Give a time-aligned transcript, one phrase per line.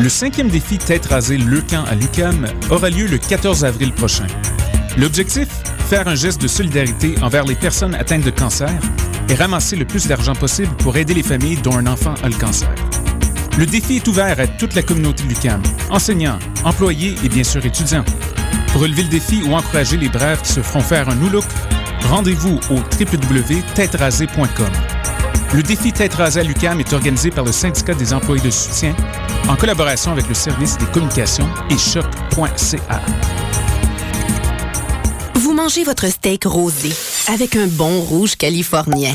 [0.00, 4.26] Le cinquième défi Tête rasée Le Camp à l'UCAM aura lieu le 14 avril prochain.
[4.96, 5.48] L'objectif
[5.90, 8.70] Faire un geste de solidarité envers les personnes atteintes de cancer
[9.28, 12.34] et ramasser le plus d'argent possible pour aider les familles dont un enfant a le
[12.34, 12.72] cancer.
[13.58, 17.64] Le défi est ouvert à toute la communauté de l'UCAM, enseignants, employés et bien sûr
[17.66, 18.04] étudiants.
[18.72, 21.44] Pour relever le défi ou encourager les braves qui se feront faire un new look,
[22.08, 24.70] rendez-vous au www.têterasée.com.
[25.52, 28.94] Le défi Tête rasée à l'UCAM est organisé par le syndicat des employés de soutien
[29.48, 33.00] en collaboration avec le service des communications et choc.ca.
[35.34, 36.92] Vous mangez votre steak rosé
[37.32, 39.14] avec un bon rouge californien.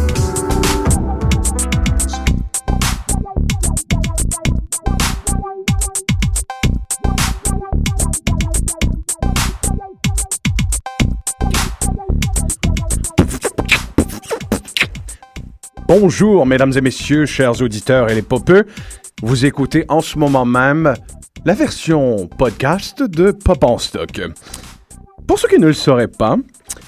[15.93, 18.65] Bonjour, mesdames et messieurs, chers auditeurs et les popeux.
[19.21, 20.93] Vous écoutez en ce moment même
[21.43, 24.21] la version podcast de Pop en stock.
[25.27, 26.37] Pour ceux qui ne le sauraient pas,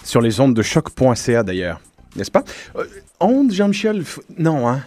[0.05, 1.81] sur les ondes de choc.ca d'ailleurs,
[2.15, 2.45] n'est-ce pas?
[2.77, 2.85] Euh,
[3.19, 4.05] onde, Jean-Michel?
[4.37, 4.83] Non, hein?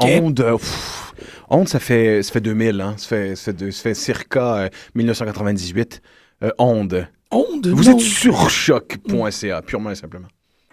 [0.00, 1.14] Onde, euh, pff,
[1.48, 2.96] onde, ça fait, ça fait 2000, hein?
[2.98, 6.02] Ça fait, ça fait, de- ça fait circa euh, 1998.
[6.42, 7.08] Euh, onde.
[7.30, 7.66] Onde?
[7.68, 7.92] Vous non.
[7.92, 10.28] êtes sur choc.ca, purement et simplement.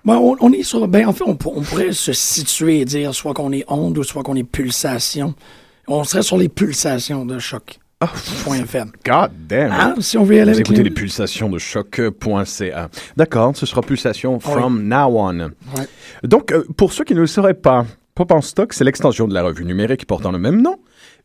[0.05, 0.87] Ben, on, on est sur.
[0.87, 3.97] Ben, en fait, on, pour- on pourrait se situer et dire soit qu'on est onde
[3.97, 5.33] ou soit qu'on est pulsation.
[5.87, 7.79] On serait sur les pulsations de choc.
[8.45, 8.91] Point FM.
[9.05, 9.71] God damn.
[9.73, 12.89] Hein, si on veut y aller Vous avec écoutez les- les pulsations de choc.ca.
[13.17, 15.39] D'accord, ce sera pulsation from now on.
[15.39, 15.49] Ouais.
[16.23, 17.85] Donc, euh, pour ceux qui ne le sauraient pas,
[18.15, 20.77] Pop en stock, c'est l'extension de la revue numérique portant le même nom,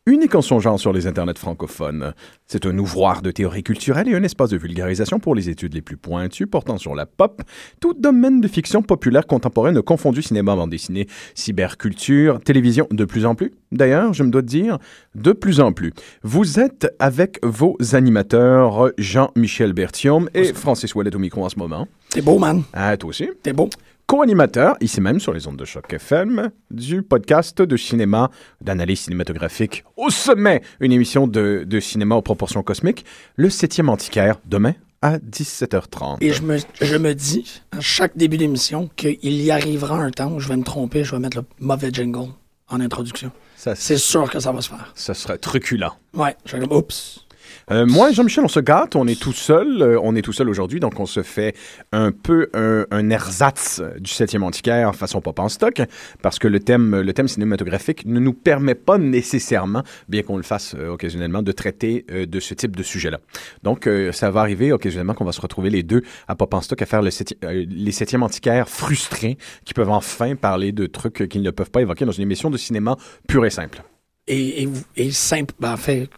[0.07, 2.13] unique en son genre sur les internets francophones.
[2.45, 5.81] C'est un ouvroir de théorie culturelle et un espace de vulgarisation pour les études les
[5.81, 7.41] plus pointues portant sur la pop,
[7.79, 13.33] tout domaine de fiction populaire contemporaine confondu cinéma, bande dessinée, cyberculture, télévision, de plus en
[13.33, 13.51] plus.
[13.71, 14.77] D'ailleurs, je me dois de dire,
[15.15, 15.91] de plus en plus.
[16.21, 21.87] Vous êtes avec vos animateurs Jean-Michel Bertium et Francis Ouellet au micro en ce moment.
[22.11, 22.61] T'es beau, man.
[22.73, 23.69] Ah, toi aussi T'es beau.
[24.07, 28.29] Co-animateur, ici même sur les ondes de choc FM, du podcast de cinéma,
[28.61, 33.05] d'analyse cinématographique au sommet, une émission de, de cinéma aux proportions cosmiques,
[33.35, 36.17] le septième antiquaire, demain à 17h30.
[36.21, 40.31] Et je me, je me dis, à chaque début d'émission, qu'il y arrivera un temps
[40.31, 42.29] où je vais me tromper, je vais mettre le mauvais jingle
[42.69, 43.31] en introduction.
[43.55, 44.91] C'est sûr que ça va se faire.
[44.95, 45.91] ça serait truculent.
[46.13, 47.24] Ouais, je oups.
[47.71, 50.49] Euh, moi Jean-Michel, on se gâte, on est tout seul, euh, on est tout seul
[50.49, 51.55] aujourd'hui, donc on se fait
[51.91, 55.81] un peu un, ersatz du septième antiquaire façon pop en stock,
[56.21, 60.43] parce que le thème, le thème cinématographique ne nous permet pas nécessairement, bien qu'on le
[60.43, 63.19] fasse euh, occasionnellement, de traiter de ce type de sujet-là.
[63.63, 66.81] Donc, ça va arriver occasionnellement qu'on va se retrouver les deux à pop en stock
[66.81, 71.71] à faire les septièmes antiquaires frustrés, qui peuvent enfin parler de trucs qu'ils ne peuvent
[71.71, 72.95] pas évoquer dans une émission de cinéma
[73.27, 73.81] pure et simple.
[74.27, 76.09] Et, et, et simple, ben, en fait,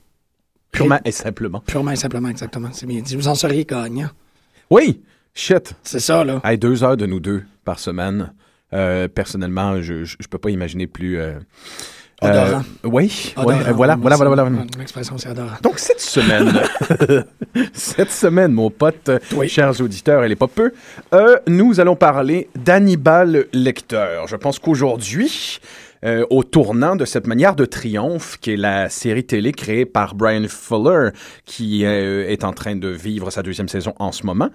[0.72, 1.60] Purement et simplement.
[1.62, 2.70] purement et simplement, exactement.
[2.72, 3.16] C'est bien dit.
[3.16, 4.10] Vous en seriez gagnant.
[4.70, 5.02] Oui!
[5.34, 5.74] Shit!
[5.84, 6.42] C'est ça, là.
[6.44, 8.34] Hey, deux heures de nous deux par semaine.
[8.74, 11.18] Euh, personnellement, je, je peux pas imaginer plus.
[11.20, 11.40] Euh,
[12.22, 12.60] Odorant.
[12.84, 14.50] euh, oui, Odorant, ouais, euh, voilà, voilà, voilà, voilà.
[14.80, 15.56] L'expression, c'est adorant.
[15.62, 16.52] Donc, cette semaine,
[17.74, 19.48] cette semaine, mon pote, Oui.
[19.48, 20.74] chers auditeurs, et les pas peu,
[21.14, 24.24] euh, nous allons parler d'Hannibal Lecter.
[24.28, 25.60] Je pense qu'aujourd'hui,
[26.06, 30.16] euh, au tournant de cette manière de triomphe, qui est la série télé créée par
[30.16, 31.10] Brian Fuller,
[31.46, 34.50] qui euh, est en train de vivre sa deuxième saison en ce moment,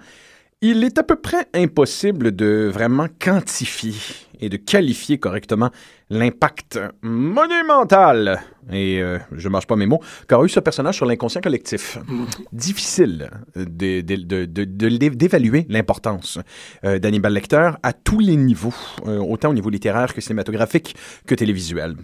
[0.65, 3.95] il est à peu près impossible de vraiment quantifier
[4.39, 5.69] et de qualifier correctement
[6.09, 11.05] l'impact monumental, et euh, je ne marche pas mes mots, qu'a eu ce personnage sur
[11.05, 11.97] l'inconscient collectif.
[12.53, 16.39] Difficile d'évaluer l'importance
[16.85, 18.73] euh, d'Hannibal Lecter à tous les niveaux,
[19.05, 20.95] euh, autant au niveau littéraire que cinématographique
[21.27, 21.97] que télévisuel.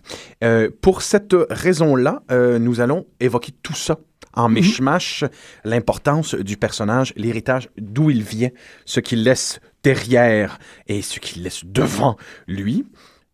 [0.44, 2.24] Euh, pour cette raison-là,
[2.60, 3.98] nous allons évoquer tout ça
[4.34, 5.24] en mishmash
[5.64, 8.50] l'importance du personnage, l'héritage, d'où il vient,
[8.86, 12.18] ce qu'il laisse derrière et ce qu'il laisse devant
[12.48, 12.86] lui.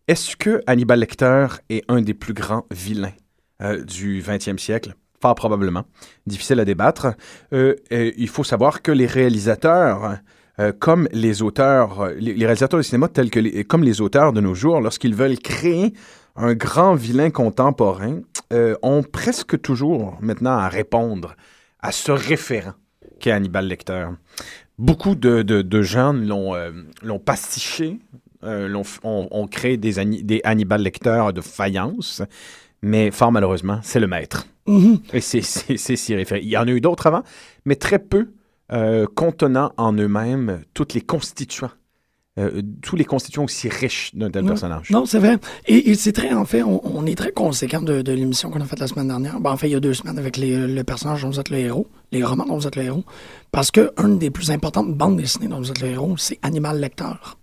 [0.08, 3.14] Est-ce que Hannibal Lecter est un des plus grands vilains
[3.62, 4.94] euh, du 20e siècle?
[5.20, 5.84] Fort probablement.
[6.26, 7.08] Difficile à débattre.
[7.52, 10.18] Euh, euh, il faut savoir que les réalisateurs,
[10.60, 14.32] euh, comme les auteurs, les, les réalisateurs de cinéma tels que les, comme les auteurs
[14.32, 15.94] de nos jours, lorsqu'ils veulent créer
[16.36, 18.20] un grand vilain contemporain,
[18.52, 21.34] euh, ont presque toujours maintenant à répondre
[21.80, 22.74] à ce référent
[23.20, 24.06] qu'est Hannibal Lecter.
[24.78, 26.70] Beaucoup de, de, de gens l'ont euh,
[27.02, 27.98] l'ont pastiché,
[28.44, 32.22] euh, l'ont ont, ont créé des, des Hannibal Lecter de faïence,
[32.82, 34.46] mais fort malheureusement, c'est le maître.
[34.66, 34.98] Mhm.
[35.12, 36.40] Et c'est c'est- c'est s'y référer.
[36.42, 37.22] Il y en a eu d'autres avant,
[37.64, 38.28] mais très peu
[38.72, 41.70] euh, contenant en eux-mêmes toutes les constituants,
[42.38, 44.90] euh, tous les constituants aussi riches d'un tel personnage.
[44.90, 45.38] Non, c'est vrai.
[45.66, 48.60] Et, et c'est très, en fait, on, on est très conséquent de, de l'émission qu'on
[48.60, 49.40] a faite la semaine dernière.
[49.40, 51.50] Ben, en fait, il y a deux semaines avec les, le personnage dont vous êtes
[51.50, 53.04] le héros, les romans dont vous êtes le héros.
[53.52, 56.78] Parce que une des plus importantes bandes dessinées dont vous êtes le héros, c'est Animal
[56.78, 57.38] Lecteur.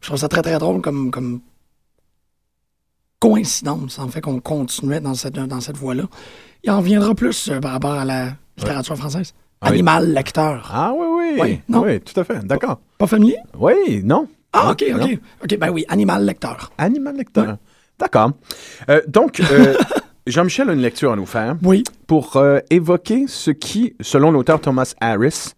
[0.00, 1.40] Je trouve ça très, très drôle comme, comme
[3.20, 6.04] coïncidence, en fait, qu'on continuait dans cette, dans cette voie-là.
[6.62, 9.32] Il en reviendra plus euh, par rapport à la littérature française.
[9.64, 9.74] Ah oui.
[9.74, 10.70] Animal Lecteur.
[10.72, 11.38] Ah oui, oui.
[11.40, 11.82] Oui, non.
[11.84, 12.44] Oui, tout à fait.
[12.44, 12.80] D'accord.
[12.98, 13.36] Pas familier?
[13.58, 14.28] Oui, non.
[14.52, 15.04] Ah, Non, ok, non.
[15.04, 15.18] ok.
[15.44, 16.70] Ok, ben oui, Animal Lecteur.
[16.78, 17.56] Animal lecteur.
[17.98, 18.32] D'accord.
[18.88, 19.74] Euh, donc, euh,
[20.26, 21.82] Jean-Michel a une lecture à nous faire Oui.
[22.06, 25.52] pour euh, évoquer ce qui, selon l'auteur Thomas Harris,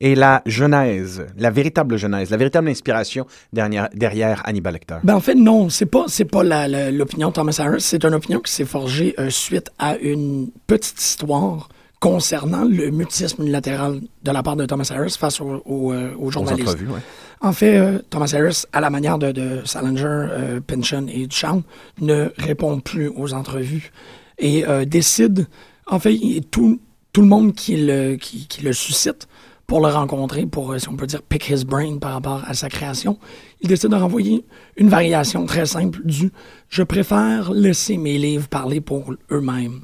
[0.00, 4.96] est la genèse, la véritable genèse, la véritable inspiration derrière, derrière Hannibal Lecter.
[5.04, 6.42] Ben en fait, non, c'est pas, c'est pas
[6.90, 10.98] l'opinion de Thomas Harris, c'est une opinion qui s'est forgée euh, suite à une petite
[11.00, 11.68] histoire
[12.00, 16.26] concernant le mutisme unilatéral de la part de Thomas Harris face aux, aux, euh, aux
[16.26, 16.68] Aux journalistes.
[16.68, 17.00] entrevues, ouais.
[17.42, 21.62] En fait, euh, Thomas Harris, à la manière de, de Salinger, euh, Pynchon et Duchamp,
[22.00, 23.92] ne répond plus aux entrevues
[24.38, 25.46] et euh, décide,
[25.86, 26.18] en fait,
[26.50, 26.80] tout,
[27.12, 29.28] tout le monde qui le, qui, qui le suscite
[29.66, 32.54] pour le rencontrer, pour, euh, si on peut dire, pick his brain par rapport à
[32.54, 33.18] sa création,
[33.60, 34.44] il décide de renvoyer
[34.76, 36.32] une variation très simple du
[36.70, 39.82] «je préfère laisser mes livres parler pour eux-mêmes».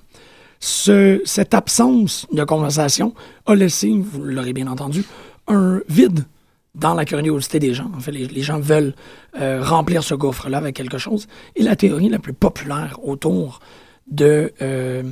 [0.60, 3.14] Ce, cette absence de conversation
[3.46, 5.04] a laissé, vous l'aurez bien entendu,
[5.48, 6.24] un vide
[6.76, 7.90] dans la curiosité des gens.
[7.96, 8.94] En fait, les, gens veulent
[9.40, 11.26] euh, remplir ce gouffre-là avec quelque chose.
[11.56, 13.60] Et la théorie la plus populaire autour
[14.10, 15.02] de, euh,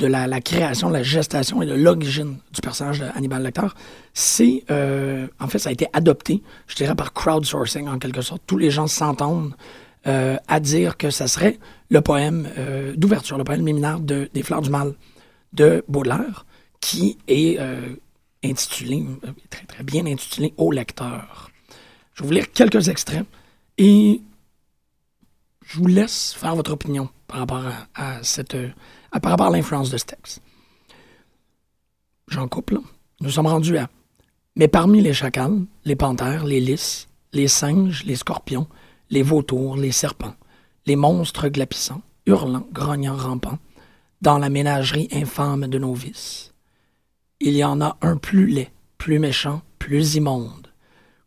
[0.00, 3.68] la, la création, la gestation et de l'origine du personnage de Hannibal Lecter,
[4.12, 8.42] c'est, euh, en fait, ça a été adopté, je dirais, par crowdsourcing en quelque sorte.
[8.46, 9.54] Tous les gens s'entendent
[10.06, 11.58] euh, à dire que ça serait
[11.90, 14.94] le poème euh, d'ouverture, le poème liminaire de, des Fleurs du Mal
[15.52, 16.46] de Baudelaire,
[16.80, 17.96] qui est euh,
[18.44, 19.04] intitulé,
[19.50, 21.50] très très bien intitulé Au lecteur.
[22.14, 23.26] Je vais vous lire quelques extraits
[23.76, 24.20] et
[25.66, 28.56] je vous laisse faire votre opinion par rapport à, cette,
[29.20, 30.40] par rapport à l'influence de ce texte.
[32.28, 32.80] J'en coupe là.
[33.20, 33.88] Nous sommes rendus à.
[34.56, 38.66] Mais parmi les chacals, les panthères, les lys, les singes, les scorpions,
[39.10, 40.34] les vautours, les serpents,
[40.86, 43.58] les monstres glapissants, hurlant, grognant, rampant,
[44.20, 46.52] dans la ménagerie infâme de nos vices.
[47.40, 50.68] Il y en a un plus laid, plus méchant, plus immonde.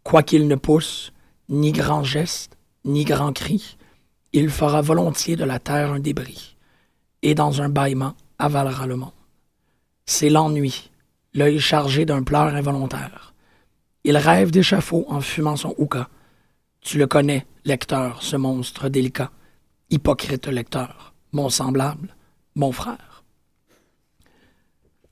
[0.03, 1.13] Quoiqu'il ne pousse
[1.49, 3.77] ni grand geste, ni grand cri,
[4.33, 6.55] il fera volontiers de la terre un débris,
[7.21, 9.11] et dans un bâillement avalera le monde.
[10.05, 10.89] C'est l'ennui,
[11.33, 13.33] l'œil chargé d'un pleur involontaire.
[14.03, 16.09] Il rêve d'échafaud en fumant son hookah.
[16.81, 19.31] Tu le connais, lecteur, ce monstre délicat.
[19.89, 22.15] Hypocrite lecteur, mon semblable,
[22.55, 23.23] mon frère.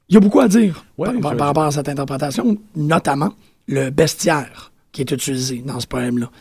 [0.08, 2.58] Il y a beaucoup à dire Ouais, par, par- je- par rapport à cette interprétation,
[2.76, 3.34] notamment
[3.68, 6.32] le bestiaire qui est utilisé dans ce poème-là.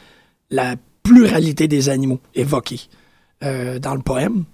[0.50, 2.80] La pluralité des animaux évoqués
[3.42, 4.44] euh, dans le poème,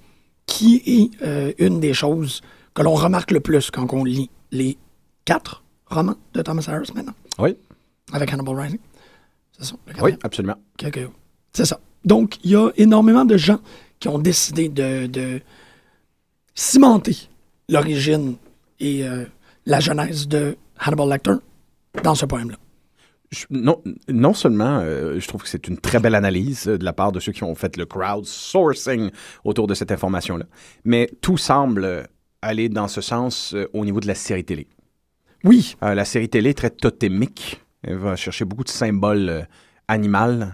[0.47, 2.41] qui est euh, une des choses
[2.75, 4.77] que l'on remarque le plus quand on lit les
[5.25, 7.57] quatre romans de Thomas Harris maintenant, Oui,
[8.13, 8.79] avec Hannibal Rising.
[9.59, 9.77] C'est ça?
[9.87, 10.57] le oui, absolument.
[11.53, 11.81] C'est ça.
[12.05, 13.61] Donc, il y a énormément de gens
[13.99, 15.41] qui ont décidé de, de
[16.55, 17.17] cimenter
[17.69, 18.37] l'origine
[18.81, 19.25] et euh,
[19.65, 21.35] la genèse de Hannibal Lecter
[22.03, 22.57] dans ce poème-là.
[23.51, 26.93] Non, non seulement, euh, je trouve que c'est une très belle analyse euh, de la
[26.93, 29.11] part de ceux qui ont fait le crowdsourcing
[29.45, 30.45] autour de cette information-là,
[30.85, 32.07] mais tout semble
[32.43, 34.69] aller dans ce sens euh, au niveau de la série télé.
[35.43, 37.61] Oui, la série télé est très totémique.
[37.87, 39.43] Elle va chercher beaucoup de symboles euh,
[39.89, 40.45] animaux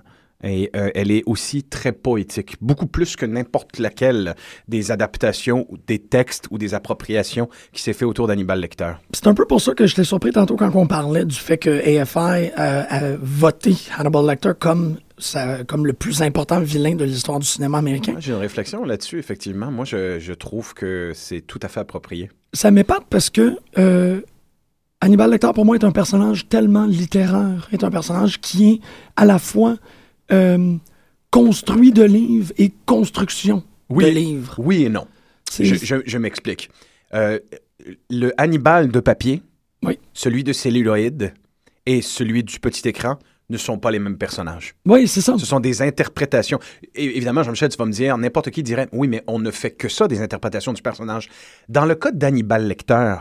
[0.42, 4.34] Et euh, elle est aussi très poétique, beaucoup plus que n'importe laquelle
[4.68, 8.92] des adaptations, ou des textes ou des appropriations qui s'est fait autour d'Hannibal Lecter.
[9.12, 11.68] C'est un peu pour ça que j'étais surpris tantôt quand on parlait du fait que
[12.00, 17.38] AFI euh, a voté Hannibal Lecter comme, sa- comme le plus important vilain de l'histoire
[17.38, 18.14] du cinéma américain.
[18.18, 19.70] J'ai une réflexion là-dessus, effectivement.
[19.70, 22.30] Moi, je, je trouve que c'est tout à fait approprié.
[22.54, 24.22] Ça m'épate parce que euh,
[25.00, 28.80] Hannibal Lecter, pour moi, est un personnage tellement littéraire, est un personnage qui est
[29.16, 29.76] à la fois
[30.32, 30.74] euh,
[31.30, 34.04] construit de livres et construction Oui.
[34.04, 34.54] de livres.
[34.58, 35.06] Oui et non.
[35.58, 36.70] Je, je- je m'explique.
[37.14, 37.38] Euh,
[38.10, 39.42] le Hannibal de papier,
[39.82, 39.98] Oui.
[40.12, 41.32] celui de celluloïd
[41.86, 44.74] et celui du petit écran ne sont pas les mêmes personnages.
[44.86, 45.36] Oui, c'est ça.
[45.38, 46.60] Ce sont des interprétations.
[46.94, 49.72] Et évidemment, Jean-Michel, tu vas me dire, n'importe qui dirait, oui, mais on ne fait
[49.72, 51.28] que ça, des interprétations du personnage.
[51.68, 53.16] Dans le cas d'Hannibal Lecter,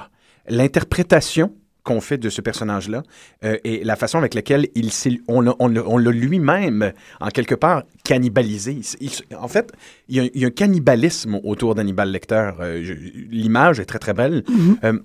[0.48, 3.04] l'interprétation qu'on fait de ce personnage-là
[3.44, 8.80] euh, et la façon avec laquelle il s'est- on l'a lui-même, en quelque part, cannibalisé.
[9.00, 9.72] Il il en fait,
[10.08, 12.52] il y, a, il y a un cannibalisme autour d'Hannibal Lecter.
[12.60, 12.96] Euh,
[13.30, 14.44] L'image est très, très belle.
[14.84, 15.00] Euh,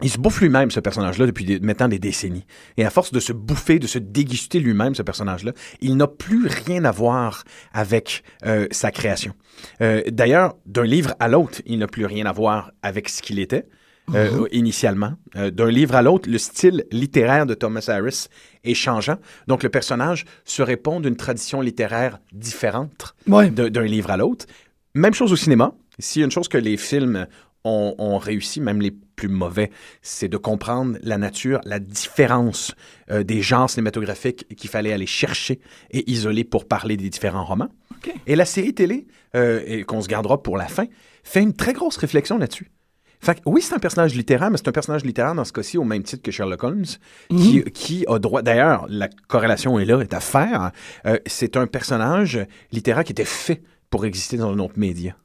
[0.00, 2.46] il se bouffe lui-même, ce personnage-là, depuis des- maintenant des décennies.
[2.76, 6.46] Et à force de se bouffer, de se déguster lui-même, ce personnage-là, il n'a plus
[6.46, 9.32] rien à voir avec euh, sa création.
[9.80, 13.40] Euh, D'ailleurs, d'un livre à l'autre, il n'a plus rien à voir avec ce qu'il
[13.40, 13.66] était.
[14.14, 15.12] Euh, initialement.
[15.36, 18.26] Euh, D'un livre à l'autre, le style littéraire de Thomas Harris
[18.64, 19.16] est changeant.
[19.46, 23.50] Donc, le personnage se répond d'une tradition littéraire différente Ouais.
[23.50, 24.46] d'un livre à l'autre.
[24.94, 25.74] Même chose au cinéma.
[25.98, 27.26] S'il y a une chose que les films
[27.64, 32.74] ont, ont réussi, même les plus mauvais, c'est de comprendre la nature, la différence
[33.10, 35.58] euh, des genres cinématographiques qu'il fallait aller chercher
[35.90, 37.68] et isoler pour parler des différents romans.
[38.28, 39.06] Et la série télé,
[39.86, 40.84] qu'on se gardera pour la fin,
[41.24, 42.70] fait une très grosse réflexion là-dessus.
[43.20, 45.78] Fait que, oui, c'est un personnage littéraire, mais c'est un personnage littéraire dans ce cas-ci
[45.78, 46.84] au même titre que Sherlock Holmes,
[47.30, 48.42] qui, qui a droit.
[48.42, 50.70] D'ailleurs, la corrélation est là, est à faire.
[51.06, 52.40] Euh, c'est un personnage
[52.72, 55.16] littéraire qui était fait pour exister dans un autre média.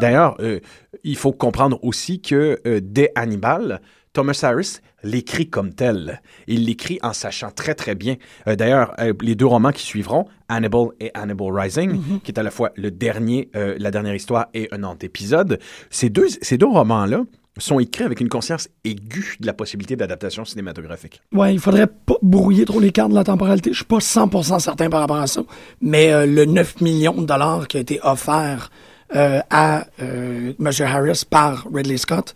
[0.00, 0.60] D'ailleurs, euh,
[1.04, 3.80] il faut comprendre aussi que euh, dès Hannibal,
[4.12, 6.20] Thomas Harris l'écrit comme tel.
[6.46, 8.16] Il l'écrit en sachant très très bien.
[8.46, 12.42] Euh, D'ailleurs, euh, les deux romans qui suivront, Hannibal et Hannibal Rising, qui est à
[12.42, 16.66] la fois le dernier, euh, la dernière histoire et un antépisode, ces deux, ces deux
[16.66, 17.22] romans-là
[17.58, 21.20] sont écrits avec une conscience aiguë de la possibilité d'adaptation cinématographique.
[21.32, 23.70] Ouais, il faudrait pas brouiller trop les cartes de la temporalité.
[23.72, 25.42] Je suis pas 100% certain par rapport à ça.
[25.80, 28.70] Mais euh, le 9 millions de dollars qui a été offert
[29.14, 30.70] euh, à euh, M.
[30.86, 32.34] Harris par Ridley Scott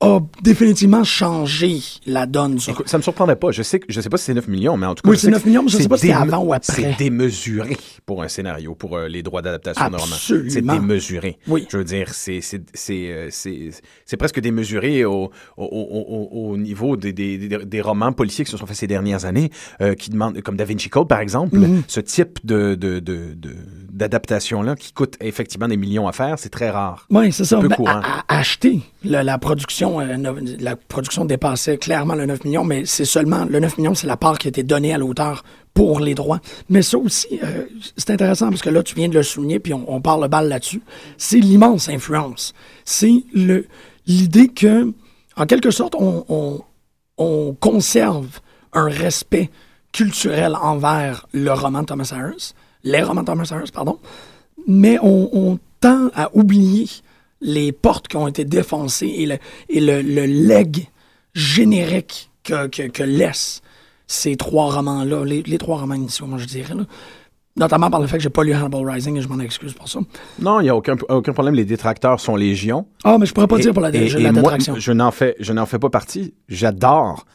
[0.00, 2.58] a définitivement changé la donne.
[2.68, 3.50] Écoute, ça me surprendrait pas.
[3.50, 5.10] Je sais, que- je sais pas si c'est 9 millions, mais en tout cas.
[5.10, 6.72] Oui, c'est sais 9 que millions, mais je sais pas si c'est avant ou après.
[6.82, 7.76] C'est démesuré
[8.06, 9.82] pour un scénario, pour euh, les droits d'adaptation.
[9.84, 10.46] Absolument.
[10.50, 11.38] C'est démesuré.
[11.48, 11.66] Oui.
[11.68, 16.56] Je veux dire, c'est c'est- c'est, euh, c'est- presque démesuré au, au, au- au- au
[16.56, 19.50] niveau des, des, des- des romans policiers qui se sont faits ces dernières années,
[19.80, 21.82] euh, qui demandent, comme Da Vinci Code, par exemple, Mm-hmm.
[21.88, 23.56] ce type de, de, de, de-
[23.98, 27.06] d'adaptation-là qui coûte effectivement des millions à faire, c'est très rare.
[27.10, 27.58] Oui, c'est ça.
[27.58, 28.00] peu Ben, courant.
[28.02, 32.84] à- à- acheter la production, euh, no- la production dépassait clairement le 9 millions, mais
[32.86, 35.42] c'est seulement le 9 millions, c'est la part qui a été donnée à l'auteur
[35.74, 36.40] pour les droits.
[36.68, 37.64] Mais ça aussi, euh,
[37.96, 40.28] c'est intéressant parce que là, tu viens de le souligner, puis on, on parle le
[40.28, 40.80] bal là-dessus.
[41.18, 42.54] C'est l'immense influence.
[42.84, 43.66] C'est le
[44.06, 44.92] l'idée que,
[45.36, 46.60] en quelque sorte, on, on,
[47.18, 48.40] on conserve
[48.72, 49.50] un respect
[49.92, 52.52] culturel envers le roman de Thomas Harris,
[52.84, 53.98] les romans de Thomas Harris, pardon,
[54.66, 56.88] mais on, on tend à oublier
[57.40, 60.88] les portes qui ont été défoncées et le, et le, le leg
[61.34, 63.62] générique que, que, que laissent
[64.06, 66.84] ces trois romans-là, les, les trois romans initiaux, moi je dirais, là.
[67.56, 69.88] notamment par le fait que j'ai pas lu Hannibal Rising et je m'en excuse pour
[69.88, 70.00] ça.
[70.40, 71.54] Non, il n'y a aucun, aucun problème.
[71.54, 72.86] Les détracteurs sont légion.
[73.04, 74.74] Ah, mais je pourrais pas Et- dire pour la, et- la et moi, détraction.
[74.78, 76.34] je n'en fais, je n'en fais pas partie.
[76.48, 77.26] J'adore,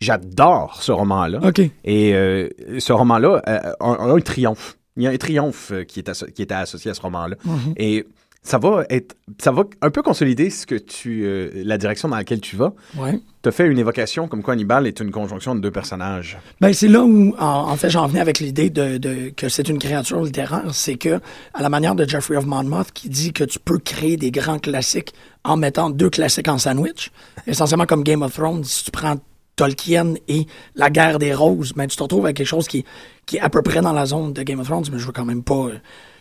[0.00, 1.40] j'adore ce roman-là.
[1.46, 1.58] OK.
[1.84, 4.78] Et euh, ce roman-là euh, a un triomphe.
[4.96, 7.36] Il y a un triomphe euh, qui est, qui est associé à ce roman-là.
[7.44, 7.74] Mhm.
[7.76, 8.06] Et
[8.44, 12.16] ça va être, ça va un peu consolider ce que tu, euh, la direction dans
[12.16, 12.72] laquelle tu vas.
[12.96, 13.20] Ouais.
[13.42, 16.38] Tu as fait une évocation comme quoi Hannibal est une conjonction de deux personnages.
[16.60, 19.68] Ben, c'est là où, en, en fait, j'en venais avec l'idée de, de- que c'est
[19.68, 20.64] une créature littéraire.
[20.72, 21.20] C'est que,
[21.54, 24.58] à la manière de Jeffrey of Monmouth, qui dit que tu peux créer des grands
[24.58, 27.12] classiques en mettant deux classiques en sandwich,
[27.46, 29.16] essentiellement comme Game of Thrones, si tu prends
[29.56, 32.84] Tolkien et La guerre des roses, ben, tu te retrouves avec quelque chose qui,
[33.32, 35.24] est à peu près dans la zone de Game of Thrones, mais je veux quand
[35.24, 35.78] même pas euh,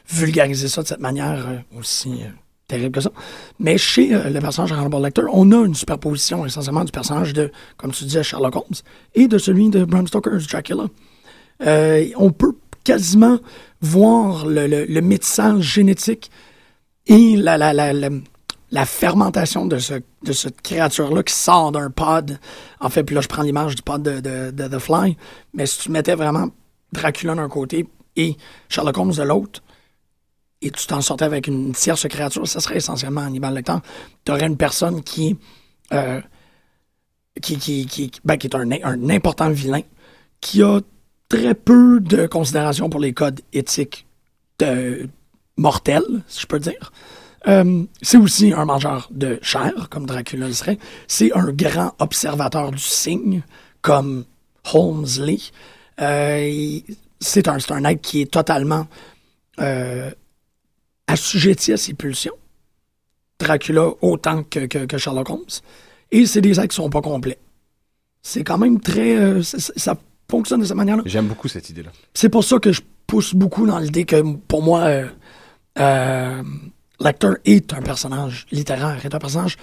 [0.10, 2.30] vulgariser ça de cette manière euh, aussi euh,
[2.68, 3.12] terrible que ça.
[3.60, 7.92] Mais chez le personnage Hannibal Lecter, on a une superposition essentiellement du personnage de, comme
[7.92, 8.80] tu disais, Sherlock Holmes
[9.16, 10.86] et de celui de Bram Stoker's Dracula.
[12.18, 13.40] On peut quasiment
[13.82, 16.32] voir le, le, métissage génétique
[17.08, 18.10] et la, la,
[18.72, 22.40] la fermentation de, ce, de cette créature-là qui sort d'un pod.
[22.80, 24.20] En fait, puis là, je prends l'image du pod de,
[24.52, 25.18] de, The Fly.
[25.54, 26.48] Mais si tu mettais vraiment
[26.94, 28.36] Dracula d'un côté, et
[28.70, 29.62] Sherlock Holmes de l'autre,
[30.62, 33.78] et tu t'en sortais avec une tierce créature, ça serait essentiellement Hannibal Lecter.
[34.26, 35.38] Tu aurais une personne qui,
[35.92, 36.22] euh,
[37.42, 39.82] qui, qui, qui, ben, qui est un, un important vilain,
[40.40, 40.80] qui a
[41.30, 44.06] très peu de considération pour les codes éthiques
[44.60, 45.10] de,
[45.58, 46.92] mortels, si je peux dire.
[47.48, 50.78] Euh, c'est aussi un mangeur de chair, comme Dracula le serait.
[51.08, 53.42] C'est un grand observateur du cygne,
[53.82, 54.26] comme
[54.74, 55.52] Holmes Lee.
[56.00, 56.80] Euh,
[57.20, 58.88] c'est un, un être qui est totalement
[59.60, 60.12] euh,
[61.08, 62.36] assujetti à ses pulsions.
[63.40, 65.46] Dracula autant que, que, Sherlock Holmes.
[66.12, 67.40] Et c'est des êtres qui sont pas complets.
[68.22, 69.18] C'est quand même très...
[69.18, 69.96] Euh, ça,
[70.30, 71.04] fonctionne de cette manière-là.
[71.06, 71.90] J'aime beaucoup cette idée-là.
[72.14, 74.88] C'est pour ça que je pousse beaucoup dans l'idée que, pour moi,
[75.80, 76.44] euh,
[77.02, 79.58] euh, l'acteur est un personnage littéraire, est un personnage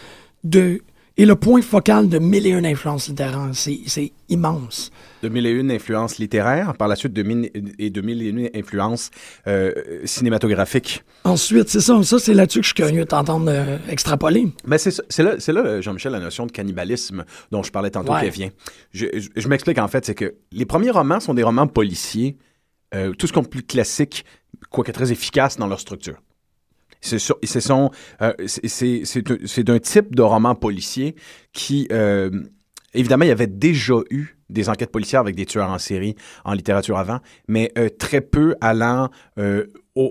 [0.45, 0.80] de
[1.18, 3.50] et le point focal de mille et une influences littéraires.
[3.52, 4.92] C'est immense.
[5.23, 8.28] De mille et une influences littéraires, par la suite de mille et de mille et
[8.28, 9.11] une influences
[9.49, 9.73] euh,
[10.04, 11.02] cinématographiques.
[11.25, 12.00] Ensuite, c'est ça.
[12.04, 14.47] Ça, c'est là-dessus que je suis curieux de t'entendre euh, extrapoler.
[14.64, 18.50] Mais c'est là, là Jean-Michel, la notion de cannibalisme dont je parlais tantôt qui vient.
[18.92, 22.37] Je, je, m'explique en fait, c'est que les premiers romans sont des romans policiers,
[22.95, 24.25] euh, tout ce qu'on plus classique,
[24.71, 26.23] quoique très efficace dans leur structure.
[27.12, 31.14] Euh, c'est d'un type de roman policier
[31.52, 32.31] qui, euh,
[32.95, 36.55] évidemment, il y avait déjà eu des enquêtes policières avec des tueurs en série en
[36.55, 39.11] littérature avant, mais euh, très peu allant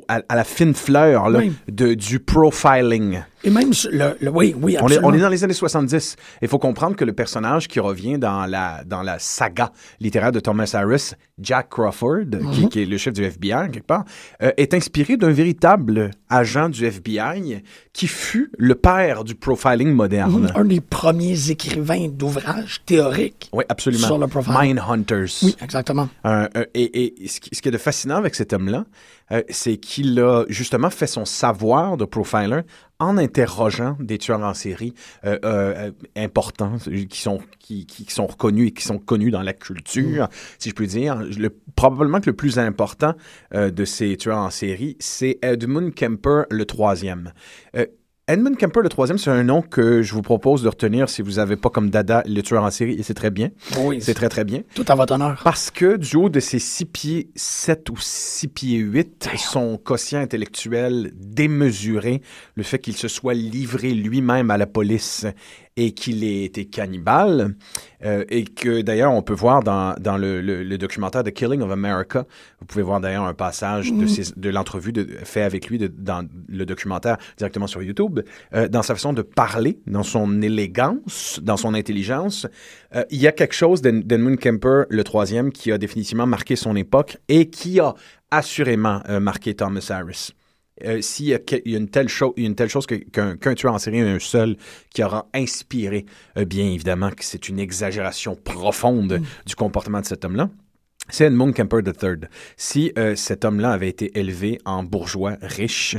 [0.08, 1.32] à, la fine fleur
[1.68, 3.22] de, du profiling.
[3.44, 6.16] Et même, le, oui, oui, on est, on est, dans les années 70.
[6.42, 10.40] Il faut comprendre que le personnage qui revient dans la, dans la saga littéraire de
[10.40, 12.84] Thomas Harris, Jack Crawford, qui, mhm.
[12.84, 14.06] est le chef du FBI, quelque part,
[14.42, 17.64] euh, est inspiré d'un véritable agent du FBI
[17.94, 20.42] qui fut le père du profiling moderne.
[20.42, 20.52] Mhm.
[20.56, 24.08] Un des premiers écrivains d'ouvrages théoriques oui, absolument.
[24.08, 24.76] sur le profiling.
[24.76, 25.44] Mindhunters.
[25.44, 26.10] Oui, exactement.
[26.74, 28.86] et, et ce, qui, est de fascinant avec cet homme-là,
[29.32, 32.62] euh, c'est qu'il a justement fait son savoir de profiler
[33.00, 34.94] en interrogeant des tueurs en série
[35.26, 36.78] euh, euh, importants
[37.10, 40.30] qui sont, qui, qui, sont reconnus et qui sont connus dans la culture, mm.
[40.60, 41.16] si je puis dire.
[41.38, 43.14] Le, probablement que le plus important
[43.54, 47.32] euh, de ces tueurs en série, c'est Edmund Kemper le troisième.
[48.30, 51.36] Edmund Kemper, le troisième, c'est un nom que je vous propose de retenir si vous
[51.36, 53.52] n'avez pas comme dada le tueur en série, et c'est très bien.
[53.80, 54.02] Oui.
[54.02, 54.64] C'est très, très bien.
[54.76, 55.40] Tout à votre honneur.
[55.46, 60.20] Parce que du haut de ses 6 pieds 7 ou 6 pieds 8, son quotient
[60.20, 62.22] intellectuel démesuré,
[62.56, 65.26] le fait qu'il se soit livré lui-même à la police
[65.78, 67.56] et qu'il ait été cannibale,
[68.04, 71.72] euh, et que d'ailleurs on peut voir dans, dans le, le, documentaire The Killing of
[71.72, 72.26] America,
[72.60, 74.40] vous pouvez voir d'ailleurs un passage de, mm-hmm.
[74.40, 74.92] de l'entrevue
[75.24, 78.20] fait avec lui de, dans le documentaire directement sur YouTube,
[78.54, 82.48] euh, dans sa façon de parler, dans son élégance, dans son intelligence.
[82.96, 86.76] Euh, il y a quelque chose d'Edmund Kemper, le troisième, qui a définitivement marqué son
[86.76, 87.94] époque et qui a
[88.32, 90.34] assurément marqué Thomas Harris.
[90.86, 94.20] Euh, s'il y, a une telle, chose, une telle chose qu'un tueur en série, un
[94.20, 94.58] seul,
[94.94, 96.06] qui aura inspiré,
[96.38, 99.26] euh, bien évidemment que c'est une exagération profonde mm.
[99.46, 100.50] du comportement de cet homme-là,
[101.10, 102.28] c'est Edmund Kemper III.
[102.58, 105.96] Si euh, cet homme-là avait été élevé en bourgeois riche,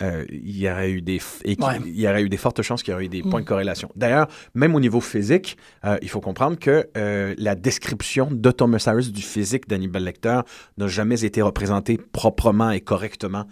[0.00, 2.94] euh, il, y aurait eu des il y aurait eu des fortes chances qu'il y
[2.94, 3.48] aurait eu des points de mm.
[3.48, 3.90] corrélation.
[3.94, 8.82] D'ailleurs, même au niveau physique, euh, il faut comprendre que euh, la description de Thomas
[8.86, 10.40] Harris du physique d'Hannibal Lecter
[10.78, 13.44] n'a jamais été représentée proprement et correctement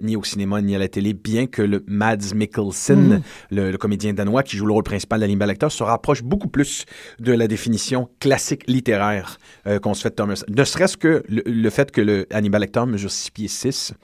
[0.00, 3.22] ni au cinéma ni à la télé, bien que le Mads Mikkelsen, mm.
[3.50, 6.84] le, comédien danois qui joue le rôle principal d'Hannibal Lecter, se rapproche beaucoup plus
[7.18, 9.38] de la définition classique littéraire
[9.82, 10.44] qu'on se fait de Thomas.
[10.48, 13.94] Ne serait-ce que le, fait que le Hannibal Lecter mesure 6 pieds 6.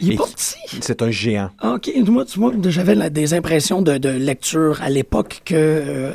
[0.00, 0.58] Il est pas petit.
[0.80, 1.90] C'est un géant OK.
[2.06, 2.24] Moi,
[2.68, 6.12] j'avais des impressions de, lecture à l'époque que euh,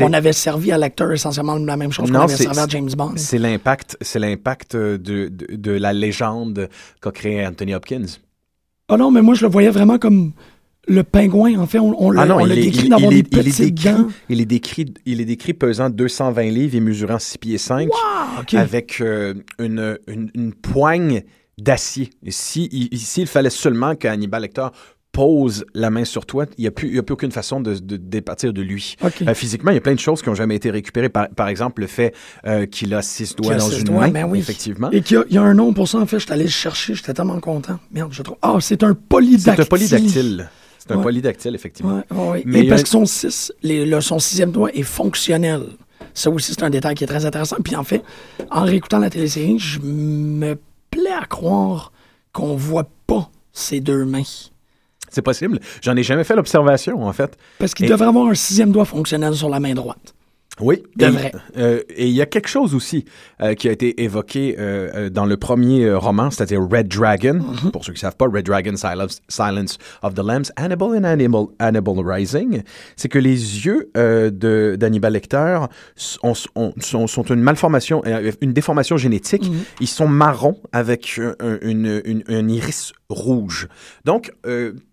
[0.00, 3.12] on avait servi à l'acteur essentiellement la même chose qu'on avait servi à James Bond.
[3.16, 4.96] C'est l'impact, c'est l'impact de,
[5.28, 6.68] de, la légende
[7.00, 8.06] qu'a créé Anthony Hopkins.
[8.88, 10.32] Ah non, mais moi, je le voyais vraiment comme
[10.88, 13.80] le pingouin, en fait, on, on, ah le, décrit dans des petites
[14.28, 17.88] il est décrit, il est décrit pesant 220 livres et mesurant 6 pieds 5
[18.52, 21.22] avec euh, une, une, une, poigne
[21.58, 22.10] d'acier.
[22.28, 24.68] Si, il, fallait seulement qu'Hannibal Lecter
[25.16, 27.96] pose la main sur toi, il n'y a, plus, a plus aucune façon de, de
[27.96, 28.96] départir de lui.
[29.02, 31.08] Euh, physiquement, il y a plein de choses qui n'ont jamais été récupérées.
[31.08, 32.14] Par, exemple, le fait
[32.46, 34.90] euh, qu'il a six doigts dans une main, ben effectivement.
[34.90, 36.18] Et qu'il y, a un nom pour ça, en fait.
[36.18, 37.78] Je suis allé le chercher, j'étais tellement content.
[37.90, 38.36] Merde, je trouve.
[38.42, 39.54] Ah, c'est un polydactyle.
[39.54, 40.50] C'est un polydactyle.
[40.78, 42.02] C'est un polydactyle, effectivement.
[42.44, 43.52] Mais parce que son, six,
[44.00, 45.62] son sixième doigt est fonctionnel.
[46.12, 47.56] Ça aussi, c'est un détail qui est très intéressant.
[47.64, 48.02] Puis en fait,
[48.50, 50.56] en réécoutant la télésérie, je me
[51.10, 51.92] à croire
[52.32, 54.22] qu'on voit pas ces deux mains.
[55.08, 55.60] C'est possible.
[55.82, 57.38] J'en ai jamais fait l'observation, en fait.
[57.58, 60.14] Parce qu'il devrait avoir un sixième doigt fonctionnel sur la main droite.
[60.60, 61.32] Oui, De et, vrai.
[61.58, 63.04] euh, et il y a quelque chose aussi
[63.42, 67.34] euh, qui a été évoqué euh, dans le premier roman, c'est-à-dire Red Dragon.
[67.40, 67.70] Mm-hmm.
[67.72, 71.04] Pour ceux qui ne savent pas, Red Dragon, Silence, Silence of the Lambs, Hannibal and
[71.04, 72.62] Hannibal, Hannibal Rising,
[72.96, 75.58] c'est que les yeux d'Hannibal Lecter
[75.94, 78.02] sont, sont, une malformation,
[78.40, 79.44] une déformation génétique.
[79.44, 79.80] Mm-hmm.
[79.80, 83.68] Ils sont marrons avec un, un- une, une- un iris rouge.
[84.04, 84.32] Donc,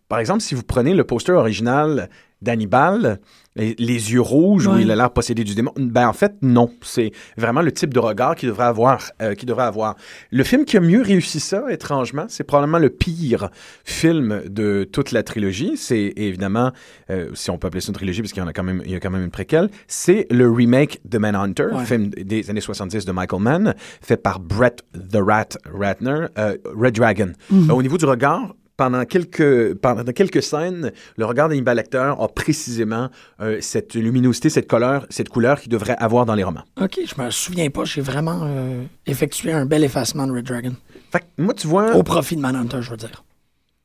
[0.09, 2.09] par exemple, si vous prenez le poster original
[2.43, 3.19] d'Hannibal,
[3.55, 4.81] les, les yeux rouges où Ouais.
[4.81, 7.99] il a l'air possédé du démon, ben en fait non, c'est vraiment le type de
[7.99, 9.11] regard qu'il devrait avoir.
[9.21, 9.95] euh, devrait avoir.
[10.31, 13.49] Le film qui a mieux réussi ça, étrangement, c'est probablement le pire
[13.83, 15.73] film de toute la trilogie.
[15.77, 16.71] C'est évidemment,
[17.09, 18.81] euh, si on peut appeler ça une trilogie, parce qu'il y en a quand même,
[18.85, 22.61] il y a quand même une préquelle, c'est le remake de Manhunter, film des années
[22.61, 27.33] 70 de Michael Mann, fait par Brett the Rat Ratner, euh, Red Dragon.
[27.51, 27.69] Mhm.
[27.71, 33.09] Au niveau du regard, pendant quelques, pendant quelques scènes, le regard d'Hannibal Lecter a précisément
[33.39, 36.63] euh, cette luminosité, cette couleur, cette couleur qu'il devrait avoir dans les romans.
[36.81, 37.85] OK, je me souviens pas.
[37.85, 40.75] J'ai vraiment euh, effectué un bel effacement de Red Dragon.
[41.11, 43.23] Fait que moi, tu vois, Au profit de Manhunter, je veux dire.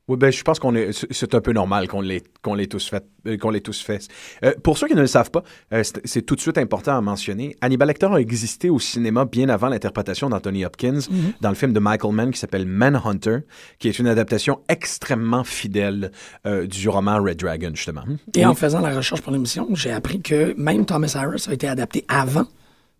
[0.09, 2.89] Oui, ben, je pense qu'on est, c'est- un peu normal qu'on l'ait, qu'on l'ait tous
[2.89, 4.07] fait, euh, qu'on l'ait tous fait.
[4.43, 6.97] Euh, pour ceux qui ne le savent pas, euh, c'est, c'est tout de suite important
[6.97, 7.55] à mentionner.
[7.61, 10.99] Hannibal Lecter a existé au cinéma bien avant l'interprétation d'Anthony Hopkins
[11.41, 13.37] dans le film de Michael Mann qui s'appelle Manhunter,
[13.77, 16.11] qui est une adaptation extrêmement fidèle
[16.47, 18.03] euh, du roman Red Dragon, justement.
[18.35, 18.45] Et Oui.
[18.45, 22.05] en faisant la recherche pour l'émission, j'ai appris que même Thomas Harris a été adapté
[22.07, 22.45] avant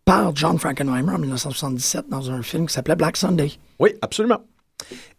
[0.06, 3.52] par John Frankenheimer en 1977 dans un film qui s'appelait Black Sunday.
[3.80, 4.42] Oui, absolument.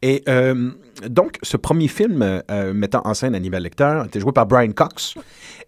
[0.02, 0.70] Et euh,
[1.06, 5.14] donc, ce premier film euh, mettant en scène Hannibal Lecter était joué par Brian Cox.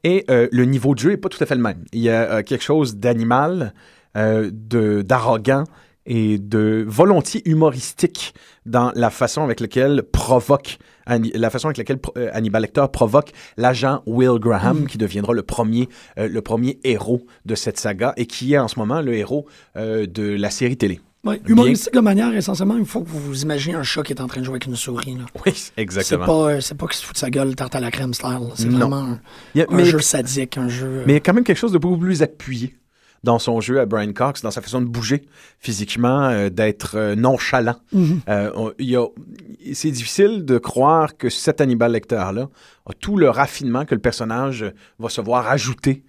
[0.04, 1.84] Et euh, le niveau de jeu n'est pas tout à fait le même.
[1.92, 3.74] Il y a quelque chose d'animal,
[4.14, 5.64] d'arrogant
[6.04, 8.34] et de volontiers humoristique
[8.66, 12.00] dans la façon avec laquelle provoque la façon avec laquelle
[12.32, 17.78] Hannibal Lecter provoque l'agent Will Graham qui deviendra le premier le premier héros de cette
[17.78, 21.00] saga et qui est en ce moment le héros de la série télé.
[21.46, 24.26] Humoristique de manière, essentiellement, il faut que vous vous imaginez un chat qui est en
[24.26, 25.14] train de jouer avec une souris.
[25.14, 25.24] là.
[25.46, 26.26] Oui, C'est exactement.
[26.26, 28.48] pas, euh, c'est pas qu'il se fout de sa gueule tarte à la crème style.
[28.56, 29.20] C'est vraiment un,
[29.54, 30.86] Il y a- un mais- jeu sadique, un jeu...
[30.86, 32.74] euh, Mais il y a quand même quelque chose de beaucoup plus appuyé
[33.22, 35.22] dans son jeu à Brian Cox, dans sa façon de bouger
[35.60, 37.76] physiquement, euh, d'être euh, nonchalant.
[37.94, 39.06] Euh, on- il y a-
[39.74, 42.48] c'est difficile de croire que cet Hannibal Lecter-là
[42.86, 44.64] a tout le raffinement que le personnage
[44.98, 46.02] va se voir ajouter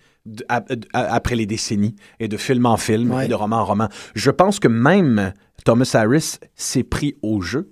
[0.94, 3.26] après les décennies et de film en film Ouais.
[3.26, 3.90] et de roman en roman.
[4.16, 5.34] Je pense que même
[5.66, 7.72] Thomas Harris s'est pris au jeu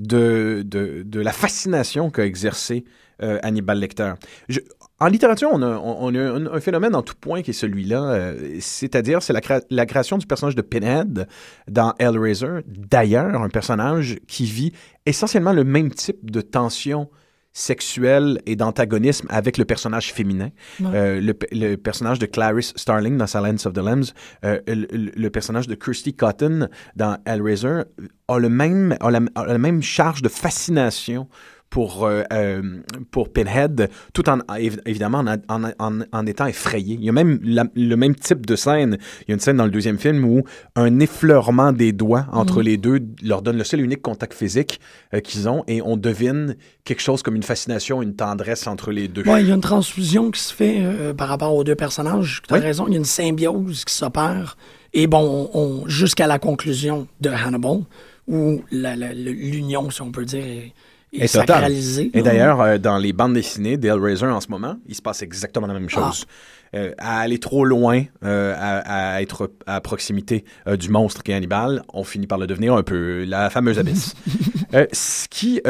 [0.00, 2.84] de, de, de la fascination qu'a exercé
[3.22, 4.12] euh, Hannibal Lecter.
[4.48, 4.60] Je-
[5.00, 7.54] en littérature, on a, on, on a un, un phénomène en tout point qui est
[7.54, 11.28] celui-là, euh, c'est-à-dire c'est la, créa- la création du personnage de Pinhead
[11.68, 12.60] dans Hellraiser.
[12.66, 14.72] D'ailleurs, un personnage qui vit
[15.06, 17.08] essentiellement le même type de tension
[17.52, 20.50] sexuelle et d'antagonisme avec le personnage féminin.
[20.94, 24.12] Euh, le, pe- le personnage de Clarice Starling dans Silence of the Lambs,
[24.44, 27.82] euh, le, le- le personnage de Kirsty Cotton dans Hellraiser
[28.28, 31.28] a, le même, a, la, a la même charge de fascination
[31.70, 32.62] pour, euh, euh,
[33.10, 36.94] pour Pinhead, tout en, évi- évidemment, en, en, en- en étant effrayé.
[36.98, 38.96] Il y a même la- le même type de scène.
[39.22, 40.44] Il y a une scène dans le deuxième film où
[40.76, 44.80] un effleurement des doigts entre les deux leur donne le seul et unique contact physique
[45.12, 49.08] euh, qu'ils ont et on devine quelque chose comme une fascination, une tendresse entre les
[49.08, 49.22] deux.
[49.24, 50.82] Ouais, il y a une transfusion qui se fait
[51.18, 52.40] par rapport aux deux personnages.
[52.48, 52.62] Tu as Oui.
[52.62, 54.56] raison, il y a une symbiose qui s'opère.
[54.94, 57.80] Et bon, on- on- jusqu'à la conclusion de Hannibal,
[58.26, 60.72] où l'union, si on peut dire, est
[61.12, 61.46] Et total?
[61.48, 62.10] sacralisée.
[62.14, 65.66] Et d'ailleurs, euh, dans les bandes dessinées d'Hellraiser en ce moment, il se passe exactement
[65.66, 66.26] la même chose.
[66.74, 71.30] Euh, à aller trop loin, euh, à, à être à proximité euh, du monstre qui
[71.30, 74.14] est Hannibal, on finit par le devenir un peu la fameuse abysse.
[74.92, 75.62] Ce qui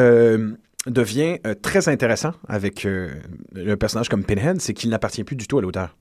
[0.86, 5.62] devient très intéressant avec le personnage comme Pinhead, c'est qu'il n'appartient plus du tout à
[5.62, 5.96] l'auteur.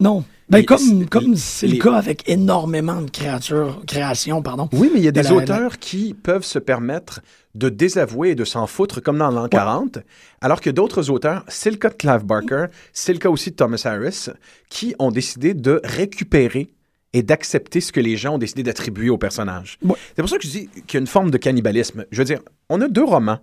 [0.00, 0.24] Non.
[0.50, 4.68] Ben, comme comme c'est les- le cas avec énormément de créatures, créations, pardon.
[4.72, 7.20] Oui, mais il y a De des la- auteurs qui peuvent se permettre
[7.54, 9.98] de désavouer et de s'en foutre, comme dans l'an 40,
[10.40, 13.56] alors que d'autres auteurs, c'est le cas de Clive Barker, c'est le cas aussi de
[13.56, 14.28] Thomas Harris,
[14.68, 16.70] qui ont décidé de récupérer
[17.12, 19.78] et d'accepter ce que les gens ont décidé d'attribuer au personnage.
[19.82, 19.94] Ouais.
[20.16, 22.04] C'est pour ça que je dis qu'il y a une forme de cannibalisme.
[22.10, 23.38] Je veux dire, on a deux romans.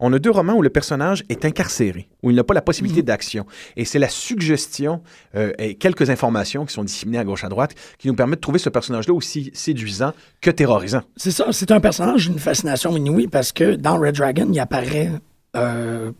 [0.00, 3.02] On a deux romans où le personnage est incarcéré, où il n'a pas la possibilité
[3.02, 3.46] d'action.
[3.76, 5.02] Et c'est la suggestion
[5.34, 8.42] euh, et quelques informations qui sont disséminées à gauche à droite qui nous permettent de
[8.42, 11.02] trouver ce personnage-là aussi séduisant que terrorisant.
[11.16, 15.10] C'est ça, c'est un personnage d'une fascination inouïe parce que dans Red Dragon, il apparaît
[15.56, 16.12] euh,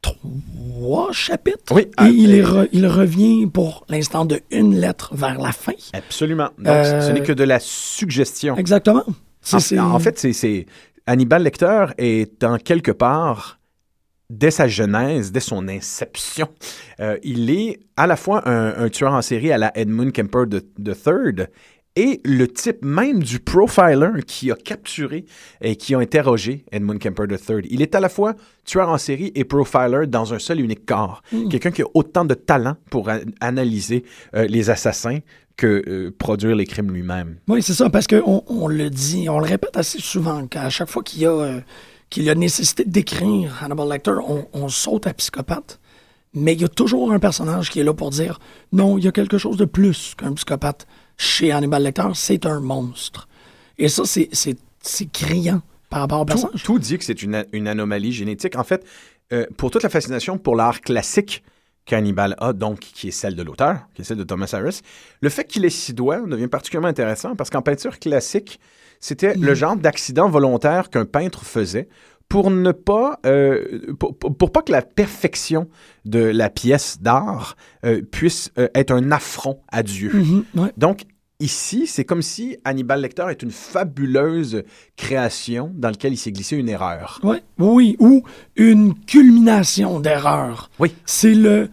[0.00, 1.72] trois chapitres.
[1.74, 5.72] Oui, Et il, euh, re- il revient pour l'instant de une lettre vers la fin.
[5.92, 6.50] Absolument.
[6.58, 8.56] Donc, Euh, ce n'est que de la suggestion.
[8.56, 9.04] Exactement.
[9.52, 10.66] En, fait, c'est
[11.12, 13.60] Hannibal Lecter est en quelque part
[14.30, 16.48] dès sa genèse, dès son inception,
[17.00, 21.48] euh, il est à la fois un, tueur en série à la Edmund Kemper III
[21.96, 25.26] et le type même du profiler qui a capturé
[25.60, 27.66] et qui a interrogé Edmund Kemper III.
[27.70, 30.86] Il est à la fois tueur en série et profiler dans un seul et unique
[30.86, 31.22] corps.
[31.50, 35.18] Quelqu'un qui a autant de talent pour analyser euh, les assassins
[35.56, 37.36] que euh, produire les crimes lui-même.
[37.46, 40.88] Oui, c'est ça, parce qu'on on le dit, on le répète assez souvent, qu'à chaque
[40.88, 41.60] fois qu'il y a, euh,
[42.08, 45.78] qu'il y a nécessité d'écrire Hannibal Lecter, on, on saute à psychopathe.
[46.34, 48.38] Mais il y a toujours un personnage qui est là pour dire
[48.72, 52.60] non, il y a quelque chose de plus qu'un psychopathe chez Hannibal Lecter, c'est un
[52.60, 53.28] monstre.
[53.78, 57.44] Et ça, c'est, c'est, c'est criant par rapport au Tout, tout dit que c'est une,
[57.52, 58.56] une anomalie génétique.
[58.56, 58.84] En fait,
[59.32, 61.42] euh, pour toute la fascination pour l'art classique
[61.84, 64.80] qu'Hannibal a, donc qui est celle de l'auteur, qui est celle de Thomas Harris,
[65.20, 68.60] le fait qu'il ait six doigts devient particulièrement intéressant parce qu'en peinture classique,
[69.00, 71.88] c'était le genre d'accident volontaire qu'un peintre faisait
[72.32, 75.68] pour ne pas euh, pour, pour- pas que la perfection
[76.06, 80.10] de la pièce d'art euh, puisse euh, être un affront à Dieu.
[80.14, 80.72] Mhm, ouais.
[80.78, 81.02] Donc,
[81.40, 84.62] ici, c'est comme si Hannibal Lecter est une fabuleuse
[84.96, 87.20] création dans laquelle il s'est glissé une erreur.
[87.22, 88.22] Ouais, oui, ou
[88.56, 90.70] une culmination d'erreur.
[90.78, 90.94] Oui.
[91.04, 91.68] C'est le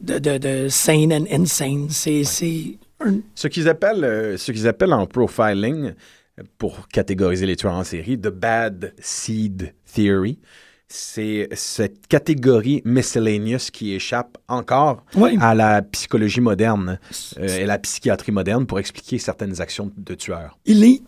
[0.00, 1.86] de, de, de sane and insane.
[1.90, 2.22] C'est,
[3.00, 5.92] un- Ce qu'ils appellent, euh, ce qu'ils appellent en profiling,
[6.58, 10.38] pour catégoriser les tueurs en série, the bad seed theory,
[10.86, 15.34] c'est cette catégorie miscellaneous qui échappe encore Ouais.
[15.40, 16.98] à la psychologie moderne
[17.38, 20.58] euh, et la psychiatrie moderne pour expliquer certaines actions de tueurs.
[20.66, 21.00] il est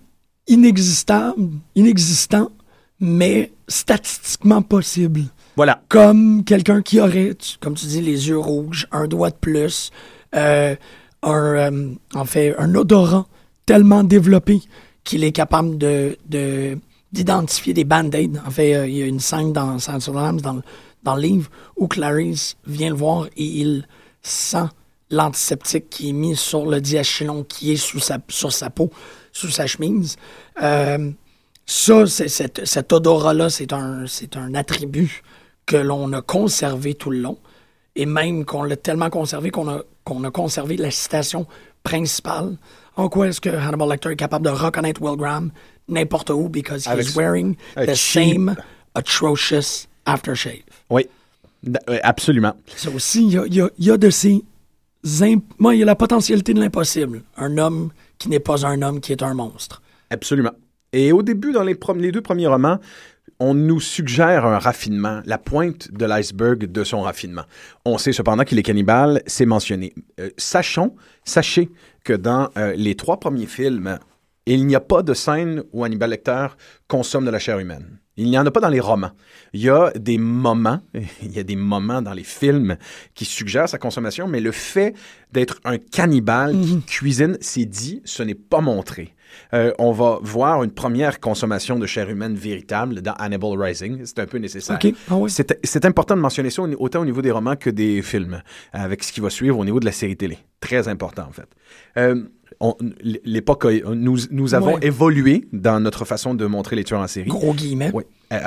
[0.49, 2.51] inexistable, inexistant,
[3.01, 5.21] mais statistiquement possible.
[5.59, 5.83] Voilà.
[5.89, 9.91] comme quelqu'un qui aurait, comme tu dis, les yeux rouges, un doigt de plus,
[10.37, 10.77] euh,
[11.25, 13.27] un, euh, en fait, un odorat
[13.67, 14.61] tellement développé
[15.03, 16.79] qu'il est capable de, de-
[17.11, 18.39] d'identifier des band-aids.
[18.47, 20.63] En fait, euh, il y a une scène dans the Lambs, dans, le-
[21.03, 23.89] dans le livre où Clarice vient le voir et il
[24.23, 24.69] sent
[25.11, 28.93] l'antiseptique qui est mis sur le diachylon qui est sous sa, sur sa peau,
[29.33, 30.15] sous sa chemise.
[31.71, 35.23] Ça, c'est, cet, cet odorat-là, c'est un, c'est un attribut
[35.69, 37.39] que l'on a conservé tout le long.
[37.95, 41.47] Et même qu'on l'a tellement conservé qu'on a, qu'on a conservé la citation
[41.83, 42.57] principale.
[42.97, 45.51] En quoi est-ce que Hannibal Lecter est capable de reconnaître Will Graham
[45.89, 48.57] n'importe où because he's wearing the cheap- same
[48.95, 50.63] atrocious aftershave.
[50.91, 51.07] Oui.
[52.03, 52.55] Absolument.
[52.77, 54.43] Ça aussi, il y a, y a- y a de ces...
[55.23, 57.23] imp- Moi, il y a la potentialité de l'impossible.
[57.37, 59.83] Un homme qui n'est pas un homme, qui est un monstre.
[60.11, 60.53] Absolument.
[60.93, 62.79] Et au début, dans les, les deux premiers romans,
[63.41, 67.45] on nous suggère un raffinement, la pointe de l'iceberg de son raffinement.
[67.85, 69.95] On sait cependant qu'il est cannibale, c'est mentionné.
[70.19, 71.71] Euh, sachons, sachez
[72.05, 73.99] que dans euh, les trois premiers films,
[74.47, 76.49] il n'y a pas de scène où Hannibal Lecter
[76.89, 77.99] consomme de la chair humaine.
[78.17, 79.13] Il n'y en a pas dans les romans.
[79.53, 80.81] Il y a des moments,
[81.23, 82.77] il y a des moments dans les films
[83.15, 84.95] qui suggèrent sa consommation, mais le fait
[85.33, 89.15] d'être un cannibale qui cuisine, c'est dit, ce n'est pas montré.
[89.55, 94.03] Euh, on va voir une première consommation de chair humaine véritable dans Hannibal Rising.
[94.05, 94.79] C'est un peu nécessaire.
[95.11, 95.31] Ah oui.
[95.65, 99.05] C'est important de mentionner ça au- autant au niveau des romans que des films, avec
[99.05, 100.39] ce qui va suivre au niveau de la série télé.
[100.61, 101.49] Très important, en fait.
[101.97, 102.25] Euh,
[103.25, 104.81] L'époque, nous, nous avons Ouais.
[104.87, 107.29] évolué dans notre façon de montrer les tueurs en série.
[107.29, 107.91] Gros guillemets.
[107.95, 108.39] Oui, euh,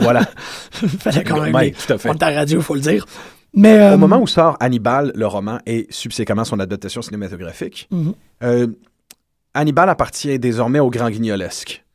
[0.00, 0.22] voilà.
[0.70, 1.54] Fallait quand même.
[1.54, 2.10] Ouais, tout à fait.
[2.10, 3.06] On à radio, il faut le dire.
[3.54, 8.12] Mais, Au euh, moment où sort Hannibal, le roman, et subséquemment son adaptation cinématographique, Mhm.
[8.42, 8.66] euh,
[9.56, 11.85] Hannibal appartient désormais au grand guignolesque.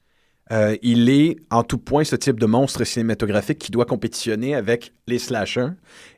[0.51, 4.93] Euh, il est en tout point ce type de monstre cinématographique qui doit compétitionner avec
[5.07, 5.69] les slashers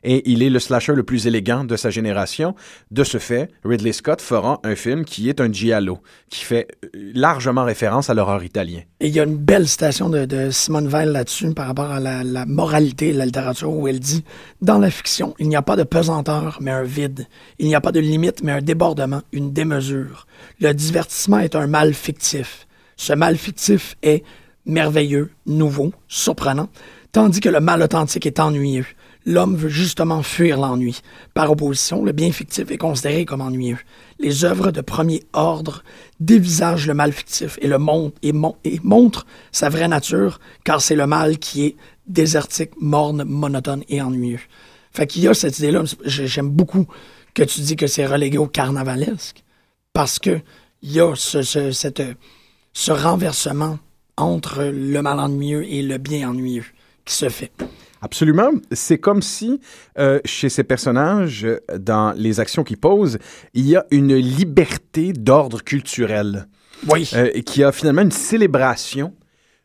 [0.02, 2.54] et il est le slasher le plus élégant de sa génération.
[2.90, 6.88] De ce fait, Ridley Scott fera un film qui est un giallo, qui fait euh,
[7.14, 8.80] largement référence à l'horreur italien.
[8.98, 12.24] Et il y a une belle citation de, Simone Weil là-dessus par rapport à la,
[12.24, 14.24] la moralité de la littérature où elle dit
[14.62, 17.26] Dans la fiction, il n'y a pas de pesanteur, mais un vide.
[17.58, 20.26] Il n'y a pas de limite, mais un débordement, une démesure.
[20.60, 22.66] Le divertissement est un mal fictif.
[22.96, 24.22] Ce mal fictif est
[24.66, 26.68] merveilleux, nouveau, surprenant,
[27.12, 28.86] tandis que le mal authentique est ennuyeux.
[29.26, 31.00] L'homme veut justement fuir l'ennui.
[31.32, 33.78] Par opposition, le bien fictif est considéré comme ennuyeux.
[34.18, 35.82] Les œuvres de premier ordre
[36.20, 40.82] dévisagent le mal fictif et le montrent, et, mon- et montrent sa vraie nature, car
[40.82, 41.76] c'est le mal qui est
[42.06, 44.40] désertique, morne, monotone et ennuyeux.
[44.92, 46.86] Fait qu'il y a cette idée-là, j'ai- j'aime beaucoup
[47.32, 49.42] que tu dis que c'est relégué au carnavalesque,
[49.94, 50.38] parce que
[50.82, 52.02] il y a ce, ce- cette,
[52.74, 53.78] ce renversement
[54.16, 56.66] entre le mal ennuyeux et le bien ennuyeux
[57.04, 57.52] qui se fait.
[58.02, 58.50] Absolument.
[58.72, 59.60] C'est comme si,
[59.98, 61.46] euh, chez ces personnages,
[61.78, 63.18] dans les actions qu'ils posent,
[63.54, 66.46] il y a une liberté d'ordre culturel.
[66.88, 67.08] Oui.
[67.14, 69.14] Euh, qui a finalement une célébration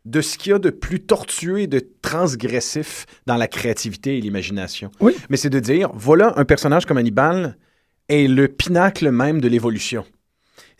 [0.05, 4.21] de ce qu'il y a de plus tortueux et de transgressif dans la créativité et
[4.21, 4.89] l'imagination.
[5.01, 5.13] Oui.
[5.29, 7.57] Mais c'est de dire, voilà un personnage comme Hannibal
[8.07, 10.05] est le pinacle même de l'évolution.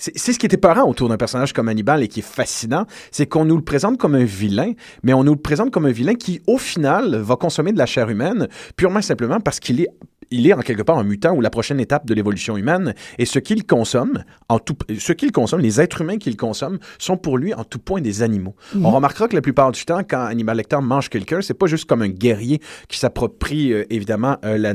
[0.02, 3.26] C'est ce qui était peurant autour d'un personnage comme Hannibal et qui est fascinant, c'est
[3.26, 4.72] qu'on nous le présente comme un vilain,
[5.04, 7.86] mais on nous le présente comme un vilain qui, au final, va consommer de la
[7.86, 9.90] chair humaine purement et simplement parce qu'il est
[10.32, 12.94] il est en quelque part un mutant ou la prochaine étape de l'évolution humaine.
[13.18, 17.18] Et ce qu'il consomme, en tout, ce qu'il consomme, les êtres humains qu'il consomme, sont
[17.18, 18.56] pour lui en tout point des animaux.
[18.84, 21.86] On remarquera que la plupart du temps, quand Hannibal Lecter mange quelqu'un, c'est pas juste
[21.86, 24.74] comme un guerrier qui s'approprie euh, évidemment euh,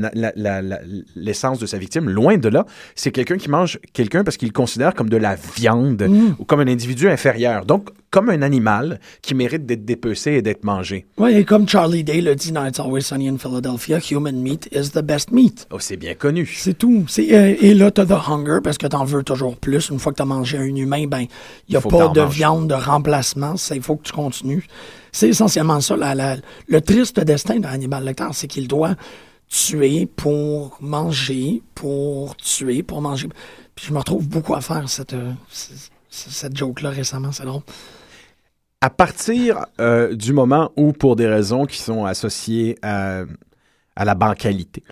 [1.15, 2.09] l'essence de sa victime.
[2.09, 2.65] Loin de là,
[2.95, 6.07] c'est quelqu'un qui mange quelqu'un parce qu'il le considère comme de la viande
[6.39, 7.65] ou comme un individu inférieur.
[7.65, 11.05] Donc, comme un animal qui mérite d'être dépecé et d'être mangé.
[11.17, 14.69] Oui, et comme Charlie Day le dit dans It's Always Sunny in Philadelphia, human meat
[14.71, 15.67] is the best meat.
[15.69, 16.45] Oh, c'est bien connu.
[16.57, 17.05] C'est tout.
[17.19, 19.89] Euh, et là, t'as the hunger parce que t'en veux toujours plus.
[19.89, 21.25] Une fois que t'as mangé un humain, ben,
[21.67, 22.33] il n'y a pas de manges.
[22.33, 23.55] viande de remplacement.
[23.73, 24.65] Il faut que tu continues.
[25.11, 25.97] C'est essentiellement ça.
[25.97, 26.37] la- la-
[26.69, 28.95] le triste destin de Hannibal Lecter, c'est qu'il doit
[29.49, 33.27] tuer pour manger, pour tuer, pour manger.
[33.75, 35.31] Puis je me retrouve beaucoup à faire cette, euh,
[36.09, 37.31] cette joke-là récemment.
[37.33, 37.61] C'est drôle.
[38.81, 43.23] À partir euh, du moment où, pour des raisons qui sont associées à,
[43.95, 44.83] à la bancalité,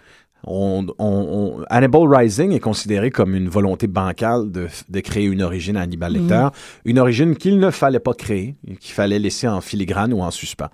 [0.45, 5.41] on, on- on- Hannibal Rising est considéré comme une volonté bancale de, de créer une
[5.41, 6.47] origine à Hannibal Lecter,
[6.85, 10.69] une origine qu'il ne fallait pas créer, qu'il fallait laisser en filigrane ou en suspens.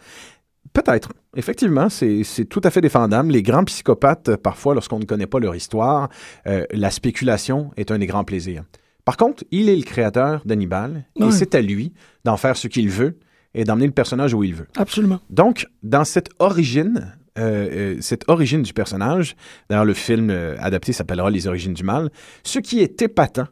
[0.71, 1.09] Peut-être.
[1.35, 3.31] Effectivement, c'est tout à fait défendable.
[3.31, 6.09] Les grands psychopathes, parfois, lorsqu'on ne connaît pas leur histoire,
[6.47, 8.63] euh, la spéculation est un des grands plaisirs.
[9.09, 11.93] Par contre, il est le créateur d'Hannibal et c'est à lui
[12.25, 13.17] d'en faire ce qu'il veut
[13.55, 14.67] et d'emmener le personnage où il veut.
[14.77, 15.19] Absolument.
[15.31, 19.35] Donc, dans cette origine, euh, euh, cette origine du personnage,
[19.67, 22.11] d'ailleurs le film euh, adapté s'appellera Les origines du mal,
[22.43, 23.47] ce qui est épatant,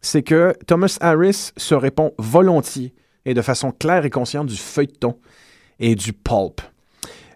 [0.00, 2.94] c'est que Thomas Harris se répond volontiers
[3.26, 5.18] et de façon claire et consciente du feuilleton
[5.80, 6.62] et du pulp.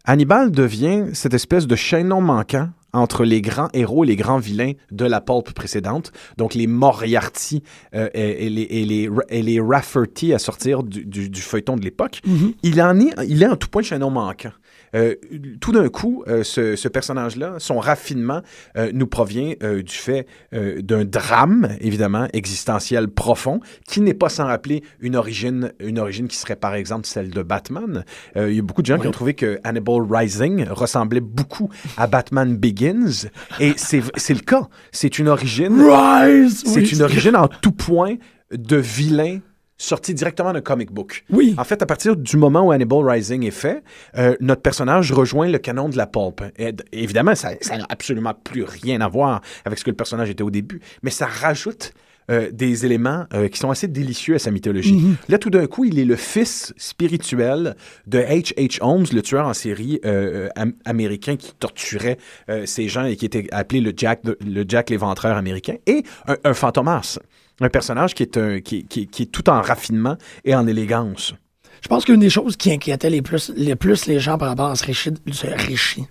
[0.07, 4.73] Hannibal devient cette espèce de chaînon manquant entre les grands héros et les grands vilains
[4.91, 7.63] de la pulp précédente, donc les Moriarty
[7.95, 11.77] euh, et, et les, et, les, et les Rafferty à sortir du, du- du feuilleton
[11.77, 12.21] de l'époque.
[12.63, 14.53] Il en est, il est en tout point chaînon manquant.
[14.95, 15.15] Euh,
[15.61, 18.43] tout d'un coup, euh, ce, ce personnage-là, son raffinement
[18.77, 24.83] euh, nous provient du fait d'un drame, évidemment, existentiel profond, qui n'est pas sans rappeler
[25.01, 28.05] une origine, une origine qui serait par exemple celle de Batman.
[28.37, 32.07] Il y a beaucoup de gens qui ont trouvé que Hannibal Rising ressemblait beaucoup à
[32.07, 33.29] Batman Begins,
[33.61, 34.69] et c'est c'est le cas.
[34.93, 36.63] C'est une origine Rise!
[36.65, 38.17] c'est Oui, une origine en tout point
[38.53, 39.41] de vilain
[39.79, 41.25] sorti directement d'un comic book.
[41.31, 41.55] Oui.
[41.57, 43.83] En fait, à partir du moment où Hannibal Rising est fait,
[44.17, 46.43] euh, notre personnage rejoint le canon de la pulp.
[46.59, 50.43] Et, évidemment, ça n'a absolument plus rien à voir avec ce que le personnage était
[50.43, 51.93] au début, mais ça rajoute
[52.31, 55.01] euh, des éléments euh, qui sont assez délicieux à sa mythologie.
[55.31, 57.75] Là, tout d'un coup, il est le fils spirituel
[58.07, 58.79] de H.H.
[58.83, 62.19] Holmes, le tueur en série euh, am- américain qui torturait
[62.67, 66.37] ces gens et qui était appelé le Jack, de- le Jack l'éventreur américain, et un,
[66.45, 67.19] un fantomas.
[67.61, 71.35] Un personnage qui est, tout en raffinement et en élégance.
[71.83, 74.71] Je pense qu'une des choses qui inquiétait les plus, les plus les gens par rapport
[74.71, 75.15] à ce récit,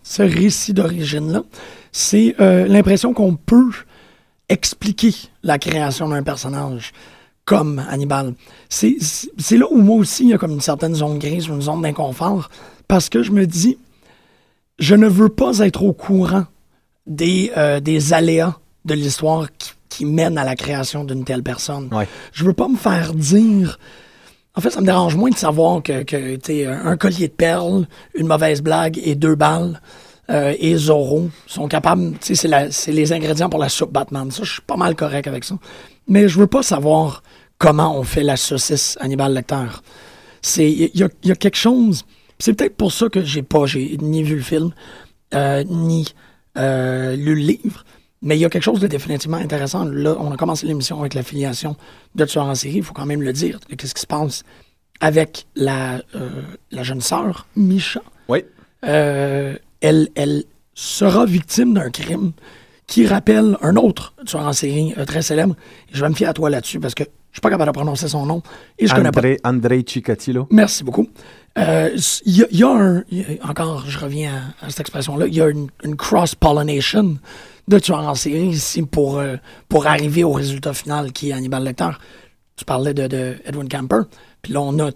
[0.03, 1.43] ce récit, d'origine-là,
[1.91, 3.71] c'est euh, l'impression qu'on peut
[4.49, 6.93] expliquer la création d'un personnage
[7.43, 8.33] comme Hannibal.
[8.69, 11.81] C'est là où moi aussi, il y a comme une certaine zone grise, une zone
[11.81, 12.49] d'inconfort,
[12.88, 13.77] parce que je me dis,
[14.79, 16.45] je ne veux pas être au courant
[17.05, 21.89] des, euh, des aléas de l'histoire qui, qui mènent à la création d'une telle personne.
[21.91, 22.08] Ouais.
[22.34, 23.80] Je veux pas me faire dire...
[24.56, 27.34] En fait, ça me dérange moins de savoir que, que tu sais, un collier de
[27.34, 29.80] perles, une mauvaise blague et deux balles
[30.32, 32.17] euh, et Zorro sont capables...
[32.19, 34.32] Tu sais, c'est les ingrédients pour la soupe Batman.
[34.32, 35.56] Ça, je suis pas mal correct avec ça.
[36.08, 37.21] Mais je veux pas savoir
[37.60, 39.67] comment on fait la saucisse Hannibal Lecter.
[40.41, 42.04] C'est il y, a- il y a quelque chose.
[42.39, 44.71] C'est peut-être pour ça que j'ai pas j'ai ni vu le film
[45.34, 46.13] euh, ni
[46.58, 47.84] euh, lu le livre.
[48.21, 49.86] Mais il y a quelque chose de définitivement intéressant.
[49.86, 51.75] Là, on a commencé l'émission avec la filiation
[52.15, 52.77] de tueur en série.
[52.77, 53.60] Il faut quand même le dire.
[53.77, 54.43] Qu'est-ce qui se passe
[54.99, 56.30] avec la, euh,
[56.71, 58.01] la jeune sœur, Misha?
[58.27, 58.43] Oui.
[58.86, 62.32] Euh, elle, elle sera victime d'un crime
[62.88, 65.56] qui rappelle un autre tueur en série euh, très célèbre.
[65.91, 67.73] Et je vais me fier à toi là-dessus parce que je suis pas capable de
[67.75, 68.41] prononcer son nom
[68.80, 69.19] et je connais pas.
[69.19, 70.47] André, André Chikatilo.
[70.49, 71.08] Merci beaucoup.
[71.60, 71.89] Euh,
[72.25, 73.03] Il y, a- il y a un.
[73.12, 75.27] il y a- encore, je reviens à, à cette expression-là.
[75.27, 77.17] Il y a une, une cross-pollination
[77.67, 79.35] de tueurs en série ici pour, euh,
[79.69, 81.89] pour arriver au résultat final qui est Hannibal Lecter.
[82.55, 84.01] Tu parlais de, de Edwin Camper.
[84.41, 84.89] Puis là, on a.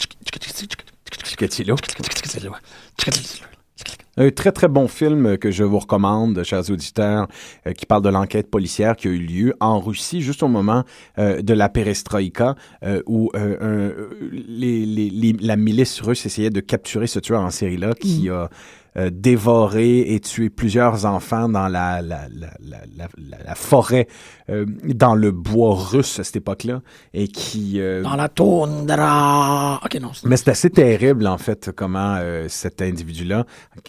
[4.17, 7.27] Un très, très bon film que je vous recommande, chers auditeurs,
[7.65, 10.83] euh, qui parle de l'enquête policière qui a eu lieu en Russie, juste au moment
[11.17, 16.49] euh, de la perestroïka, euh, où euh, un- les, les- les- la milice russe essayait
[16.49, 18.49] de capturer ce tueur en série-là qui a
[18.97, 24.07] euh, dévoré et tué plusieurs enfants dans la, la, la, la, la- la- la forêt,
[24.49, 26.81] euh, dans le bois russe à cette époque-là,
[27.13, 27.79] et qui...
[27.79, 29.79] euh, Dans la toundra.
[29.83, 30.11] Ok, non.
[30.25, 33.45] mais c'est assez terrible, en fait, comment euh, cet individu-là,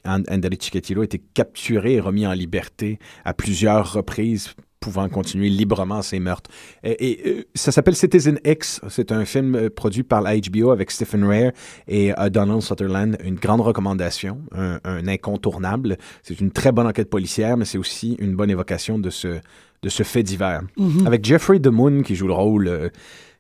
[0.07, 5.49] An- Andrei Chikatilo, a été capturé et remis en liberté à plusieurs reprises pouvant continuer
[5.49, 6.51] librement ses meurtres.
[6.83, 8.81] Et, et, euh, ça s'appelle Citizen X.
[8.91, 11.53] C'est un film euh, produit par la HBO avec Stephen Rare
[11.89, 13.17] et euh, Donald Sutherland.
[13.25, 15.97] Une grande recommandation, un, un incontournable.
[16.23, 19.39] C'est une très bonne enquête policière, mais c'est aussi une bonne évocation de ce,
[19.83, 20.63] de ce fait divers.
[21.07, 22.69] Avec Jeffrey DeMoon qui joue le rôle...
[22.69, 22.89] euh,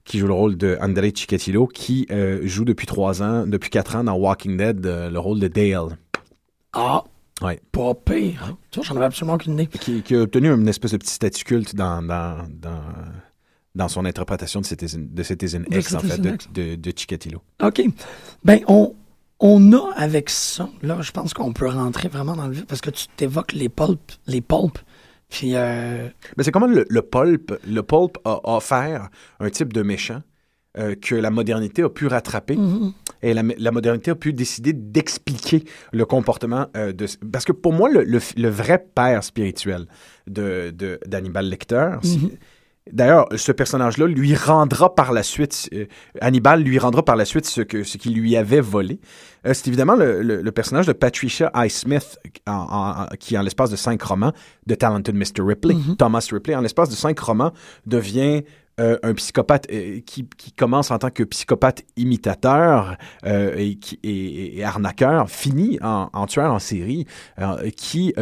[0.04, 3.94] qui joue le rôle de Andrei Chikatilo, qui euh, joue depuis trois ans, depuis quatre
[3.94, 5.96] ans dans Walking Dead, le rôle de Dale,
[6.72, 7.04] Ah.
[7.42, 7.60] Ouais.
[7.72, 8.56] Pas pire.
[8.70, 9.66] Tu vois, j'en avais absolument aucune idée.
[9.66, 12.82] qui, qui a obtenu une espèce de petit statut culte dans, dans, dans,
[13.74, 16.48] dans son interprétation de Citizen, de Citizen De X, en fait, Citizen de, X.
[16.52, 17.42] de, de Chikatilo.
[17.62, 17.82] OK.
[18.44, 18.94] Ben, on,
[19.40, 22.80] on a avec ça, là, je pense qu'on peut rentrer vraiment dans le vif parce
[22.80, 24.40] que tu t'évoques les pulps, les
[25.32, 29.08] puis euh, Mais c'est comment le, le pulp, le pulp a offert
[29.40, 30.20] un type de méchant?
[30.78, 32.56] Euh, que la modernité a pu rattraper
[33.22, 37.06] et la, la modernité a pu décider d'expliquer le comportement euh, de...
[37.30, 39.86] Parce que pour moi, le, le- le vrai père spirituel
[40.26, 42.18] de, de- d'Hannibal Lecter, c'est-
[42.90, 45.84] D'ailleurs, ce personnage-là lui rendra par la suite, euh,
[46.20, 48.98] Hannibal lui rendra par la suite ce, que, ce qu'il lui avait volé.
[49.46, 51.64] Euh, c'est évidemment le, le- le personnage de Patricia en,
[52.48, 52.52] en-
[53.02, 54.32] en- qui en l'espace de cinq romans,
[54.66, 55.42] de Talented Mr.
[55.46, 57.52] Ripley, Thomas Ripley, en l'espace de cinq romans,
[57.86, 58.42] devient
[58.82, 60.26] euh, un psychopathe euh, qui,
[60.56, 63.70] commence en tant que psychopathe imitateur euh,
[64.02, 67.06] et, arnaqueur, finit en, en tueur en série,
[67.76, 68.12] qui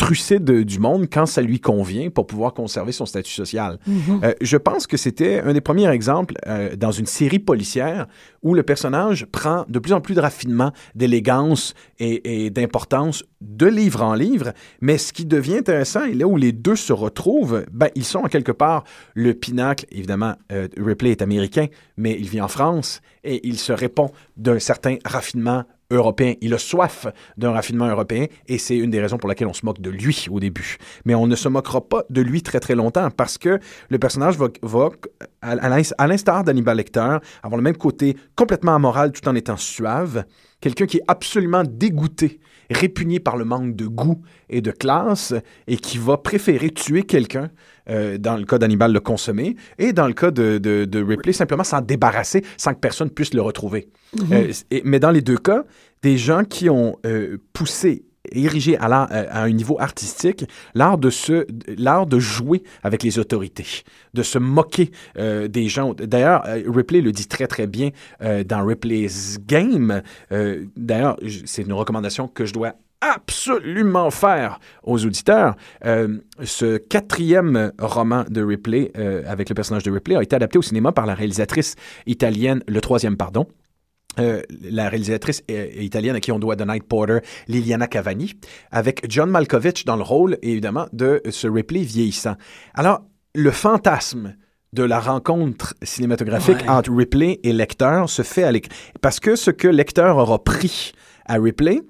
[0.00, 3.78] euh, trucide du monde quand ça lui convient pour pouvoir conserver son statut social.
[4.22, 8.06] Euh, je pense que c'était un des premiers exemples euh, dans une série policière
[8.42, 13.66] où le personnage prend de plus en plus de raffinement, d'élégance et, et d'importance de
[13.66, 14.52] livre en livre.
[14.80, 18.20] Mais ce qui devient intéressant, et là où les deux se retrouvent, ben, ils sont
[18.20, 18.84] en quelque part
[19.14, 19.86] le pinacle.
[19.90, 24.58] Évidemment, euh, Ripley est américain, mais il vit en France et il se répond d'un
[24.58, 26.34] certain raffinement européen.
[26.40, 29.64] Il a soif d'un raffinement européen et c'est une des raisons pour laquelle on se
[29.64, 30.76] moque de lui au début.
[31.04, 33.58] Mais on ne se moquera pas de lui très très longtemps parce que
[33.88, 34.90] le personnage va, va
[35.42, 39.34] à, à l'ins- à l'instar d'Hannibal Lecter, avoir le même côté complètement amoral tout en
[39.34, 40.24] étant suave.
[40.60, 44.20] Quelqu'un qui est absolument dégoûté, répugné par le manque de goût
[44.50, 45.32] et de classe
[45.68, 47.50] et qui va préférer tuer quelqu'un,
[47.90, 51.32] euh, dans le cas d'Hannibal, le consommer, et dans le cas de, de- de Ripley,
[51.32, 53.88] simplement s'en débarrasser sans que personne puisse le retrouver.
[54.32, 55.64] Euh, et- mais dans les deux cas,
[56.02, 61.46] des gens qui ont euh, poussé érigé à, euh, un niveau artistique l'art de se
[61.78, 63.64] l'art de jouer avec les autorités
[64.12, 65.94] de se moquer euh, des gens.
[65.94, 67.88] D'ailleurs euh, Ripley le dit très très bien
[68.22, 70.02] euh, dans Ripley's Game.
[70.32, 71.16] Euh, d'ailleurs
[71.46, 75.54] c'est une recommandation que je dois absolument faire aux auditeurs.
[75.84, 80.58] Euh, ce quatrième roman de Ripley, euh, avec le personnage de Ripley, a été adapté
[80.58, 81.74] au cinéma par la réalisatrice
[82.06, 83.46] italienne, le troisième, pardon,
[84.18, 88.34] euh, la réalisatrice italienne à qui on doit The Night Porter, Liliana Cavani,
[88.72, 92.34] avec John Malkovich dans le rôle, évidemment, de ce Ripley vieillissant.
[92.74, 93.02] Alors,
[93.34, 94.34] le fantasme
[94.72, 96.68] de la rencontre cinématographique Ouais.
[96.68, 98.74] entre Ripley et Lecter se fait à l'écran.
[99.00, 100.92] Parce que ce que Lecter aura pris
[101.24, 101.80] à Ripley,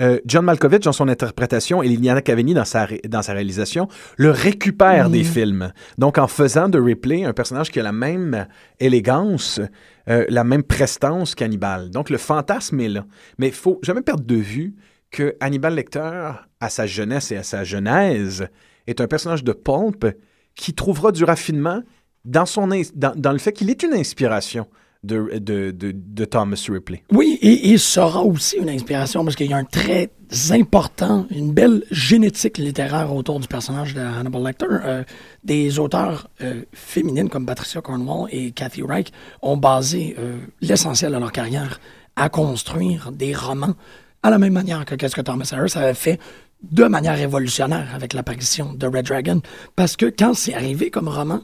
[0.00, 4.30] euh, John Malkovich, dans son interprétation, et Liliana Cavani, dans sa, dans sa réalisation, le
[4.30, 5.72] récupère des films.
[5.98, 8.46] Donc, en faisant de Ripley un personnage qui a la même
[8.78, 9.60] élégance,
[10.08, 11.90] euh, la même prestance qu'Hannibal.
[11.90, 13.04] Donc, le fantasme est là.
[13.38, 14.74] Mais il faut jamais perdre de vue
[15.10, 16.30] que Hannibal Lecter,
[16.60, 18.48] à sa jeunesse et à sa genèse,
[18.86, 20.06] est un personnage de pulp
[20.54, 21.82] qui trouvera du raffinement
[22.24, 24.66] dans, son, dans, dans le fait qu'il est une inspiration
[25.02, 27.02] de, de, de, Thomas Ripley.
[27.10, 30.10] Oui, et, et sera aussi une inspiration parce qu'il y a un trait
[30.50, 34.66] important, une belle génétique littéraire autour du personnage de Hannibal Lecter.
[34.70, 35.02] Euh,
[35.42, 39.10] des auteurs euh, féminines comme Patricia Cornwall et Kathy Reich
[39.42, 41.80] ont basé euh, l'essentiel de leur carrière
[42.16, 43.74] à construire des romans
[44.22, 46.20] à la même manière que qu'est-ce que Thomas Harris avait fait
[46.62, 49.40] de manière révolutionnaire avec l'apparition de Red Dragon.
[49.76, 51.40] Parce que quand c'est arrivé comme roman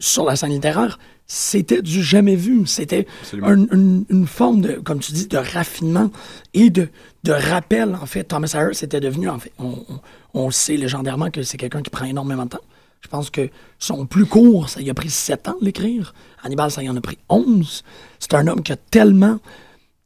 [0.00, 0.98] sur la scène littéraire,
[1.28, 2.66] c'était du jamais vu.
[2.66, 3.06] C'était
[3.42, 6.10] un- une, une forme de, comme tu dis, de raffinement
[6.54, 6.88] et de,
[7.24, 7.94] de rappel.
[8.00, 10.00] En fait, Thomas Harris était devenu, en fait, on, on-
[10.34, 12.60] on sait légendairement que c'est quelqu'un qui prend énormément de temps.
[13.02, 13.48] Je pense que
[13.78, 16.14] son plus court, ça y a pris sept ans de l'écrire.
[16.42, 17.84] Hannibal, ça y en a pris onze.
[18.18, 19.38] C'est un homme qui a tellement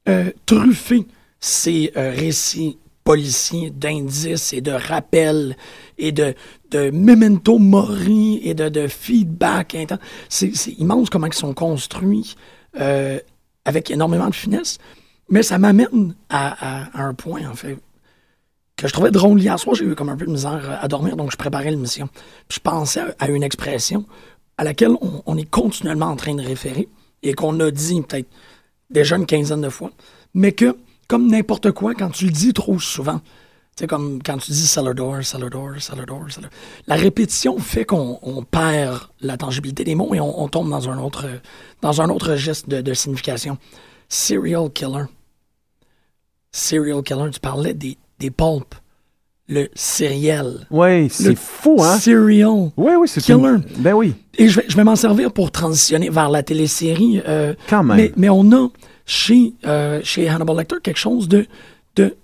[0.08, 1.06] euh, truffé
[1.40, 5.56] ses euh, récits policier d'indices et de rappels
[5.98, 6.34] et de,
[6.72, 9.74] de memento mori et de, feedback.
[9.74, 9.98] inten-
[10.28, 12.34] C'est immense comment ils sont construits
[12.80, 13.18] euh,
[13.64, 14.78] avec énormément de finesse.
[15.28, 17.78] Mais ça m'amène à, un point, en fait,
[18.76, 19.40] que je trouvais drôle.
[19.40, 22.08] Hier soir, j'ai eu comme un peu de misère à dormir, donc je préparais l'émission.
[22.50, 24.04] Je pensais à, une expression
[24.58, 24.92] à laquelle
[25.26, 26.88] on est continuellement en train de référer
[27.22, 28.28] et qu'on a dit peut-être
[28.90, 29.90] déjà une quinzaine de fois,
[30.34, 30.76] mais que,
[31.08, 33.20] comme n'importe quoi, quand tu le dis trop souvent,
[33.78, 36.50] c'est comme quand tu dis cellar door, cellar door, cellar door, cellar
[36.86, 40.88] La répétition fait qu'on on perd la tangibilité des mots et on, on tombe dans
[40.88, 41.26] un autre,
[41.80, 43.56] dans un autre geste de, de signification.
[44.08, 45.04] Serial killer.
[46.52, 48.76] Serial killer, tu parlais des, des pulps.
[49.48, 50.66] Le serial.
[50.70, 51.98] Oui, c'est fou, hein?
[51.98, 52.70] Serial.
[52.76, 53.36] Oui, oui, c'est Killer.
[53.48, 57.20] une- Ben oui, Et je vais, je vais m'en servir pour transitionner vers la télésérie.
[57.26, 57.96] euh, quand même.
[57.96, 58.68] mais, mais on a
[59.04, 61.46] chez, euh, chez Hannibal Lecter quelque chose de,
[61.96, 62.16] de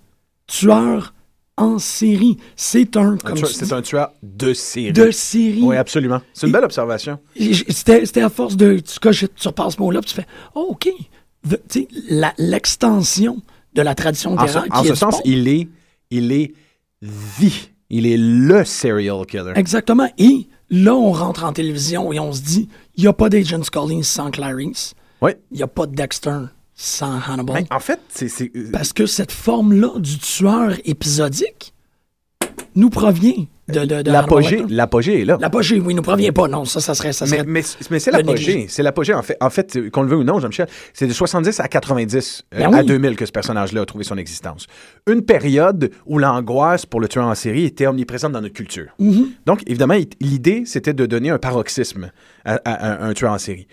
[0.46, 1.12] tueur
[1.58, 2.38] en série.
[2.56, 4.92] C'est un, comme C'est un tueur de série.
[4.92, 5.60] de série.
[5.62, 6.20] Oui, absolument.
[6.32, 7.18] C'est une belle observation.
[7.36, 8.78] C'était à force de.
[8.78, 10.88] Tu, tu repasses ce mot-là, tu fais Oh, OK.
[12.38, 13.38] L'extension
[13.74, 15.68] de la tradition En ce, littéraire en qui ce sens, il est,
[16.10, 16.52] il est
[17.02, 17.70] the.
[17.90, 19.52] Il est le serial killer.
[19.56, 20.08] Exactement.
[20.18, 23.62] Et là, on rentre en télévision et on se dit il n'y a pas d'Agent
[23.62, 24.94] Scully sans Clarice.
[25.22, 25.32] Oui.
[25.50, 26.38] Il n'y a pas de Dexter
[26.80, 27.64] sans Hannibal.
[27.68, 28.28] Ben, en fait, c'est.
[28.28, 31.74] c'est- Parce que cette forme-là du tueur épisodique
[32.76, 35.36] nous provient de, de, de L'apogée, l'apogée est là.
[35.40, 36.46] L'apogée, oui, nous provient pas.
[36.46, 37.12] Non, ça, ça serait.
[37.12, 38.66] Ça Mais, serait mais, mais c'est l'apogée.
[38.68, 39.12] C'est l'apogée.
[39.12, 41.66] En fait, en fait euh, qu'on le veut ou non, Jean-Michel, c'est de 70 à
[41.66, 42.86] 90, euh, Ben à oui.
[42.86, 44.66] 2000 que ce personnage-là a trouvé son existence.
[45.10, 48.86] Une période où l'angoisse pour le tueur en série était omniprésente dans notre culture.
[49.00, 49.26] Mm-hmm.
[49.46, 52.10] Donc, évidemment, l'idée, c'était de donner un paroxysme
[52.44, 53.66] à, à- à un tueur en série.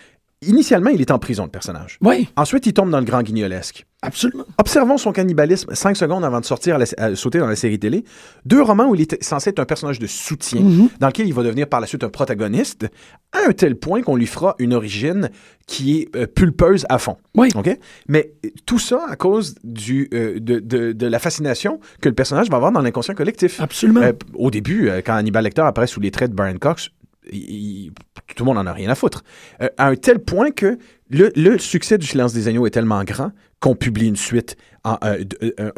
[0.48, 1.98] Initialement, il est en prison, le personnage.
[2.02, 3.86] Oui, Ensuite, il tombe dans le grand guignolesque.
[4.02, 4.46] absolument.
[4.60, 7.80] Observons son cannibalisme cinq secondes avant de sortir, à la- à sauter dans la série
[7.80, 8.04] télé.
[8.46, 10.62] Deux romans où il est censé être un personnage de soutien,
[11.00, 12.86] dans lequel il va devenir par la suite un protagoniste,
[13.32, 15.30] à un tel point qu'on lui fera une origine
[15.68, 17.18] qui est euh, pulpeuse à fond.
[17.36, 17.50] Oui.
[17.56, 17.76] OK?
[18.08, 22.14] Mais euh, tout ça à cause du, euh, de, de- de la fascination que le
[22.16, 23.60] personnage va avoir dans l'inconscient collectif.
[23.60, 24.02] Absolument.
[24.02, 26.92] Euh, au début, quand Hannibal Lecter apparaît sous les traits de Brian Cox,
[27.32, 27.92] il-
[28.36, 29.24] tout le monde en a rien à foutre.
[29.62, 30.78] Euh, à un tel point que
[31.10, 34.98] le, le succès du Silence des agneaux est tellement grand qu'on publie une suite, en,
[35.04, 35.24] euh,
[35.60, 35.72] euh,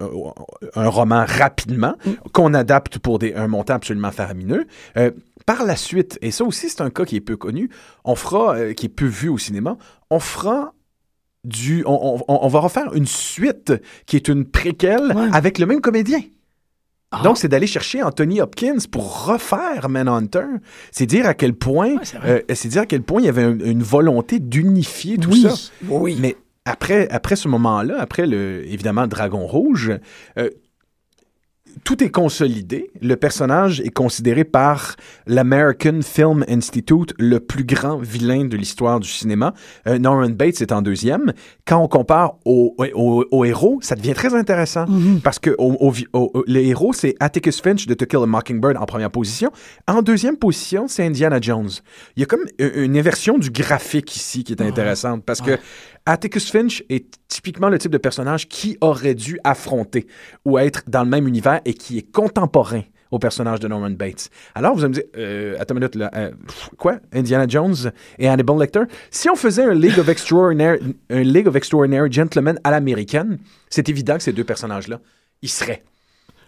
[0.75, 1.95] un roman rapidement,
[2.33, 4.65] qu'on adapte pour des, un montant absolument faramineux.
[4.97, 5.11] Euh,
[5.45, 7.69] par la suite, et ça aussi c'est un cas qui est peu connu,
[8.03, 9.77] on fera, qui est peu vu au cinéma,
[10.09, 10.73] on fera
[11.45, 13.73] du, on, on- on va refaire une suite
[14.05, 15.29] qui est une préquelle Ouais.
[15.31, 16.19] avec le même comédien.
[17.11, 17.21] Ah.
[17.23, 20.43] Donc, c'est d'aller chercher Anthony Hopkins pour refaire Manhunter.
[20.91, 23.43] C'est dire à quel point, Ouais, euh, c'est dire à quel point il y avait
[23.43, 25.43] un- une volonté d'unifier tout oui.
[25.43, 25.53] ça.
[25.87, 26.17] Oui.
[26.19, 26.35] Mais
[26.65, 29.93] après, après ce moment-là, après le, évidemment Dragon Rouge,
[30.37, 30.49] euh,
[31.83, 32.89] tout est consolidé.
[33.01, 34.95] Le personnage est considéré par
[35.27, 39.53] l'American Film Institute le plus grand vilain de l'histoire du cinéma.
[39.87, 41.33] Euh, Norman Bates est en deuxième.
[41.65, 44.85] Quand on compare au, au- au héros, ça devient très intéressant
[45.23, 45.93] parce que au,
[46.47, 49.51] le héros, c'est Atticus Finch de To Kill a Mockingbird en première position.
[49.87, 51.69] En deuxième position, c'est Indiana Jones.
[52.15, 55.57] Il y a comme une une inversion du graphique ici qui est intéressante parce que
[56.07, 60.07] Atticus Finch est typiquement le type de personnage qui aurait dû affronter
[60.45, 64.29] ou être dans le même univers et qui est contemporain au personnage de Norman Bates.
[64.55, 66.31] Alors, vous allez me dire, euh, attends une minute, euh,
[66.77, 66.99] quoi?
[67.13, 68.83] Indiana Jones et Hannibal Lecter?
[69.11, 70.79] Si on faisait un League of Extraordinary,
[71.09, 73.37] un League of Extraordinary Gentlemen à l'américaine,
[73.69, 75.01] c'est évident que ces deux personnages-là,
[75.41, 75.83] ils seraient.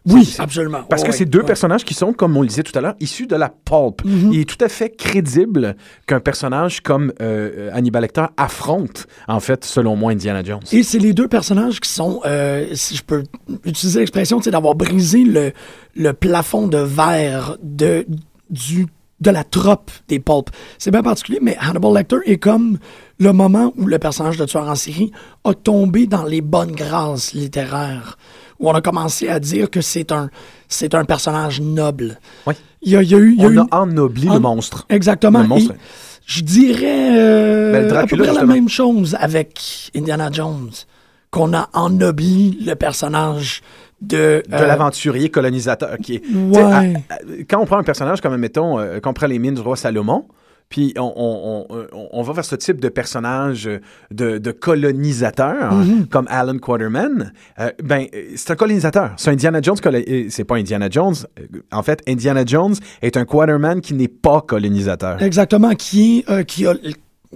[0.06, 0.84] Oui, absolument.
[0.90, 1.18] Parce Oh, que oui.
[1.18, 3.50] c'est deux personnages qui sont, comme on le disait tout à l'heure, issus de la
[3.50, 4.02] pulp.
[4.06, 5.76] Il est tout à fait crédible
[6.08, 10.62] qu'un personnage comme euh, Hannibal Lecter affronte, en fait, selon moi, Indiana Jones.
[10.72, 13.24] Et c'est les deux personnages qui sont, euh, si je peux
[13.66, 15.52] utiliser l'expression, c'est d'avoir brisé le,
[15.96, 18.06] le plafond de verre de,
[18.50, 18.88] du,
[19.20, 20.52] de la trope des pulps.
[20.78, 22.78] C'est bien particulier, mais Hannibal Lecter est comme
[23.20, 25.12] le moment où le personnage de tueur en série
[25.44, 28.18] a tombé dans les bonnes grâces littéraires,
[28.60, 30.30] où on a commencé à dire que c'est un,
[30.68, 32.20] c'est un personnage noble.
[32.46, 32.54] Oui.
[32.82, 33.36] Il y a, il y a eu...
[33.38, 34.86] il y a On a ennobli le monstre.
[34.90, 35.42] Exactement.
[35.42, 35.72] Le monstre.
[35.74, 35.78] Et
[36.26, 40.70] je dirais euh, Ben, le à peu Dracula, près la même chose avec Indiana Jones,
[41.32, 43.62] qu'on a ennobli le personnage
[44.02, 44.44] de...
[44.48, 46.20] de euh, l'aventurier colonisateur qui est.
[46.22, 46.94] tu sais, Ouais.
[47.10, 47.18] à- à-
[47.50, 49.76] quand on prend un personnage comme, mettons, euh, quand on prend les mines du roi
[49.76, 50.26] Salomon,
[50.70, 53.80] puis on, on- on- va vers ce type de personnage euh,
[54.12, 56.08] de, de colonisateur, Mm-hmm.
[56.10, 58.06] comme Alan Quaterman, euh, ben,
[58.36, 59.14] c'est un colonisateur.
[59.18, 61.16] C'est Indiana Jones, euh, c'est pas Indiana Jones.
[61.72, 65.22] En fait, Indiana Jones est un Quaterman qui n'est pas colonisateur.
[65.24, 66.74] Exactement, qui, est, euh, qui a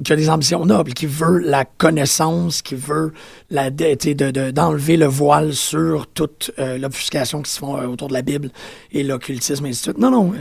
[0.04, 3.14] qui a des ambitions nobles, qui veut la connaissance, qui veut
[3.52, 7.60] la de- tu sais, de- de- d'enlever le voile sur toute euh, l'obfuscation qui se
[7.60, 8.50] font autour de la Bible
[8.92, 9.98] et l'occultisme et ainsi de suite.
[10.00, 10.34] Non, non,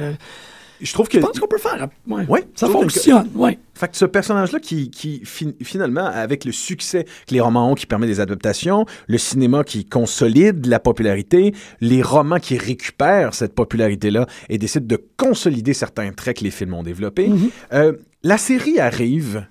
[0.83, 1.19] Je trouve que.
[1.21, 1.89] je pense qu'on peut faire.
[2.07, 3.29] Ouais, Ouais, ça trouve que- fonctionne.
[3.35, 3.59] Ouais.
[3.75, 7.75] Fait que ce personnage-là qui, qui fin- finalement, avec le succès que les romans ont,
[7.75, 13.55] qui permet des adaptations, le cinéma qui consolide la popularité, les romans qui récupèrent cette
[13.55, 17.31] popularité-là et décident de consolider certains traits que les films ont développés,
[17.73, 19.47] euh, la série arrive.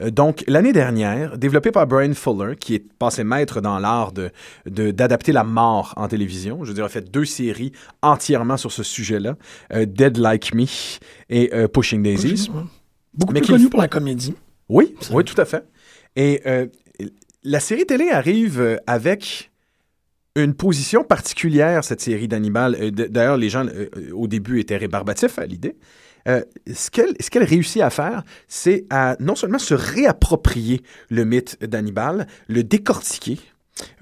[0.00, 4.30] Euh, Donc, l'année dernière, développée par Brian Fuller, qui est passé maître dans l'art de,
[4.66, 6.64] de- d'adapter la mort en télévision.
[6.64, 7.72] Je veux dire, il a fait deux séries
[8.02, 9.36] entièrement sur ce sujet-là,
[9.72, 10.64] euh, Dead Like Me
[11.30, 12.50] et euh, Pushing Daisies.
[13.14, 14.34] Beaucoup Mais plus connu pour la comédie.
[14.68, 15.64] Oui, oui, tout à fait.
[16.16, 16.66] Et euh,
[17.42, 19.50] la série télé arrive avec
[20.36, 22.76] une position particulière, cette série d'Hannibal.
[22.80, 23.66] Euh, d- D'ailleurs, les gens,
[24.12, 25.74] au début, étaient rébarbatifs à l'idée.
[26.28, 32.26] Euh, ce qu'elle réussit à faire, c'est à non seulement se réapproprier le mythe d'Hannibal,
[32.48, 33.38] le décortiquer,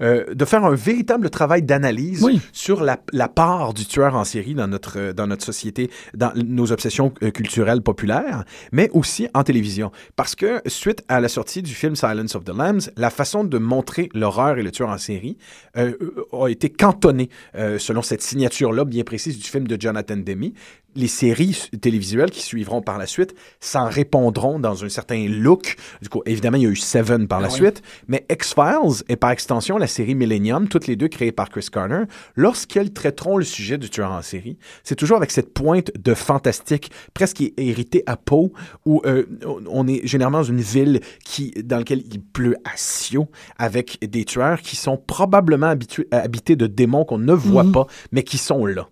[0.01, 2.41] euh, de faire un véritable travail d'analyse Oui.
[2.51, 6.71] sur la, la part du tueur en série dans notre, dans notre société, dans nos
[6.71, 9.91] obsessions euh, culturelles populaires, mais aussi en télévision.
[10.15, 13.57] Parce que suite à la sortie du film Silence of the Lambs, la façon de
[13.59, 15.37] montrer l'horreur et le tueur en série
[15.77, 15.93] euh,
[16.31, 20.53] a été cantonnée euh, selon cette signature-là bien précise du film de Jonathan Demme.
[20.97, 25.75] Les séries télévisuelles qui suivront par la suite s'en répondront dans un certain look.
[26.01, 27.55] Du coup, évidemment, il y a eu Seven par la Ah oui.
[27.57, 31.67] suite, mais X-Files et par extension la série Millennium, toutes les deux créées par Chris
[31.71, 36.15] Carter, lorsqu'elles traiteront le sujet du tueur en série, c'est toujours avec cette pointe de
[36.15, 38.51] fantastique presque héritée à Poe,
[38.87, 39.25] où euh,
[39.69, 43.27] on est généralement dans une ville qui, dans laquelle il pleut à Sio,
[43.59, 47.71] avec des tueurs qui sont probablement habitués, habités de démons qu'on ne voit Mhm.
[47.71, 48.87] pas, mais qui sont là.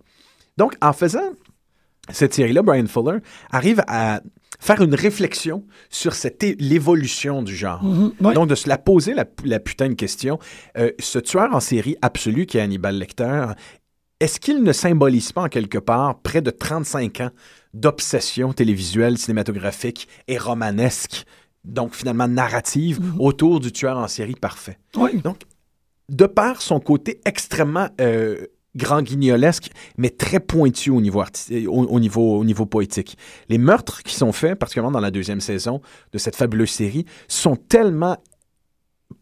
[0.56, 1.32] Donc, en faisant
[2.10, 3.18] cette série-là, Brian Fuller
[3.50, 4.20] arrive à
[4.60, 6.14] faire une réflexion sur
[6.58, 7.82] l'évolution du genre.
[7.82, 8.34] Mhm, ouais.
[8.34, 10.38] Donc, de se la poser la, la putain de question.
[10.78, 13.46] Euh, ce tueur en série absolu qui est Hannibal Lecter,
[14.20, 17.30] est-ce qu'il ne symbolise pas en quelque part près de 35 ans
[17.74, 21.26] d'obsession télévisuelle, cinématographique et romanesque,
[21.64, 24.78] donc finalement narrative, autour du tueur en série parfait?
[24.96, 25.14] Ouais.
[25.16, 25.40] Donc,
[26.08, 28.46] de par son côté extrêmement euh,
[28.76, 33.16] grand guignolesque, mais très pointu au niveau, au, au niveau, au niveau poétique.
[33.48, 35.80] Les meurtres qui sont faits, particulièrement dans la deuxième saison
[36.12, 38.16] de cette fabuleuse série, sont tellement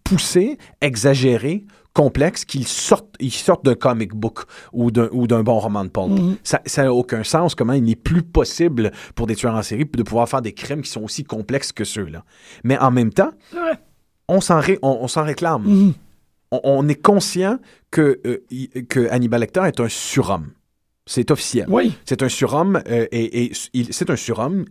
[0.03, 5.59] poussés, exagérés, complexes, qu'ils sortent, ils sortent d'un comic book ou d'un, ou d'un bon
[5.61, 6.11] roman de pulp.
[6.11, 6.37] Mhm.
[6.43, 10.03] Ça n'a aucun sens comment il n'est plus possible pour des tueurs en série de
[10.03, 12.25] pouvoir faire des crimes qui sont aussi complexes que ceux-là.
[12.65, 13.79] Mais en même temps, Ouais.
[14.29, 15.93] on s'en, ré- on, on s'en réclame Mhm.
[16.55, 17.59] On, on est conscient
[17.91, 18.45] que, euh,
[18.89, 20.51] que Hannibal Lecter est un surhomme.
[21.07, 21.67] C'est officiel.
[21.69, 21.93] Oui.
[22.07, 23.53] C'est un surhomme euh, et,
[23.91, 24.65] c'est un surhomme.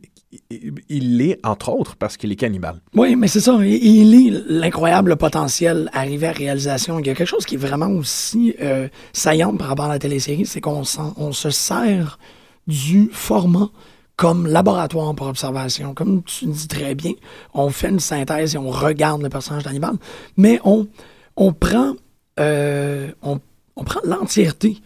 [0.89, 2.81] Il- l'est, entre autres, parce qu'il est cannibale.
[2.95, 3.55] Oui, mais c'est ça.
[3.63, 6.97] Il, il est l'incroyable potentiel arrivé à réalisation.
[6.99, 9.99] Il y a quelque chose qui est vraiment aussi euh, saillant par rapport à la
[9.99, 10.81] télésérie, c'est qu'on
[11.17, 12.17] on se sert
[12.65, 13.69] du format
[14.15, 15.93] comme laboratoire pour observation.
[15.93, 17.13] Comme tu dis très bien,
[17.53, 19.93] on fait une synthèse et on regarde le personnage d'Hannibal,
[20.37, 20.87] mais on,
[21.35, 21.93] on prend,
[22.39, 23.39] euh, on,
[23.75, 24.77] on prend l'entièreté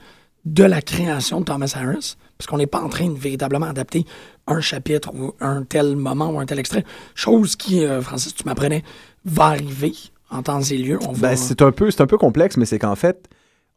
[0.45, 4.05] de la création de Thomas Harris, parce qu'on n'est pas en train de véritablement adapter
[4.47, 6.85] un chapitre ou un tel moment ou un tel extrait,
[7.15, 8.83] chose qui, euh, Francis, tu m'apprenais,
[9.25, 9.93] va arriver
[10.29, 10.99] en temps et lieu.
[11.07, 11.29] On va...
[11.29, 13.27] Ben, c'est un peu, c'est un peu complexe, mais c'est qu'en fait,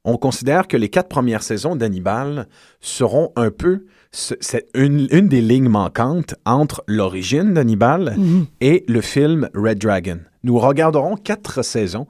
[0.04, 2.46] on considère que les quatre premières saisons d'Hannibal
[2.80, 8.46] seront un peu ce- c'est une, une des lignes manquantes entre l'origine d'Hannibal Mhm.
[8.60, 10.18] et le film Red Dragon.
[10.44, 12.06] Nous regarderons quatre saisons,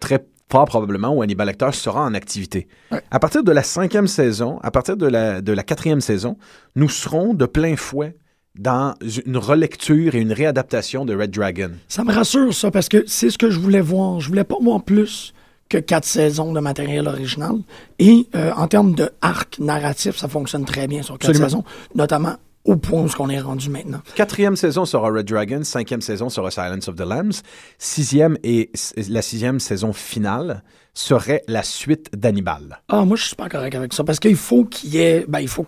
[0.00, 2.66] très fort probablement, où Hannibal Lecter sera en activité.
[2.90, 3.00] Ouais.
[3.10, 6.36] À partir de la cinquième saison, à partir de la, de la quatrième saison,
[6.74, 8.16] nous serons de plein fouet
[8.58, 8.94] dans
[9.24, 11.70] une relecture et une réadaptation de Red Dragon.
[11.86, 14.20] Ça me rassure, ça, parce que c'est ce que je voulais voir.
[14.20, 15.32] Je voulais pas voir plus
[15.68, 17.54] que quatre saisons de matériel original.
[18.00, 21.48] Et euh, en termes de arc narratif, ça fonctionne très bien sur quatre Absolument.
[21.48, 22.34] saisons, notamment
[22.70, 24.00] au point où on est rendu maintenant.
[24.14, 27.42] Quatrième saison sera Red Dragon, cinquième saison sera Silence of the Lambs,
[27.78, 28.70] sixième et
[29.08, 30.62] la sixième saison finale
[30.94, 32.80] serait la suite d'Hannibal.
[32.88, 35.24] Ah, moi, je suis pas correct avec ça, parce qu'il faut qu'il y ait...
[35.28, 35.66] Ben, il faut...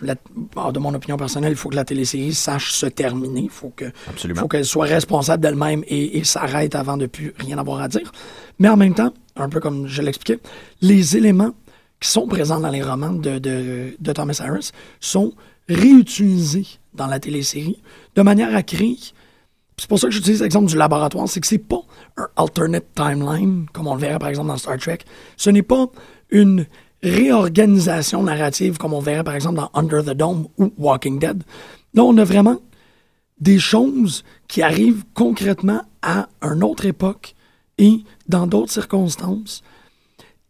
[0.00, 0.14] la-
[0.56, 3.42] ah, de mon opinion personnelle, il faut que la télésérie sache se terminer.
[3.42, 4.40] Il faut que Absolument.
[4.42, 8.10] faut qu'elle soit responsable d'elle-même et, et s'arrête avant de plus rien avoir à dire.
[8.58, 10.40] Mais en même temps, un peu comme je l'expliquais,
[10.80, 11.52] les éléments
[12.00, 15.32] qui sont présents dans les romans de, de, de Thomas Harris sont
[15.72, 17.80] réutilisés dans la télésérie
[18.14, 18.98] de manière à créer.
[19.76, 21.82] C'est pour ça que j'utilise l'exemple du laboratoire, c'est que c'est pas
[22.16, 24.98] un alternate timeline, comme on le verrait par exemple dans Star Trek.
[25.36, 25.86] Ce n'est pas
[26.30, 26.66] une
[27.02, 31.42] réorganisation narrative, comme on verrait par exemple dans Under the Dome ou Walking Dead.
[31.94, 32.58] Là, on a vraiment
[33.40, 37.34] des choses qui arrivent concrètement à une autre époque
[37.78, 39.62] et dans d'autres circonstances.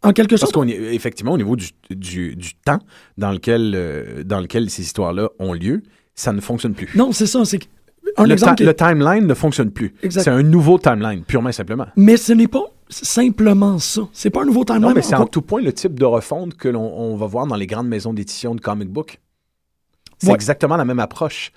[0.05, 2.81] En quelque Parce sorte, qu'on est effectivement au niveau du, du, du temps
[3.19, 5.83] dans lequel, euh, dans lequel ces histoires-là ont lieu,
[6.15, 6.89] ça ne fonctionne plus.
[6.97, 7.61] non, c'est ça, c'est
[8.17, 9.95] un le, exemple que- le timeline ne fonctionne plus.
[10.11, 11.87] C'est un nouveau timeline, purement et simplement.
[11.97, 14.03] mais ce n'est pas simplement ça.
[14.13, 14.89] C'est pas un nouveau timeline.
[14.89, 17.47] Non, mais c'est en tout point le type de refonte que l'on on va voir
[17.47, 19.21] dans les grandes maisons d'édition de comic book.
[20.19, 20.35] C'est Ouais.
[20.35, 21.53] exactement la même approche.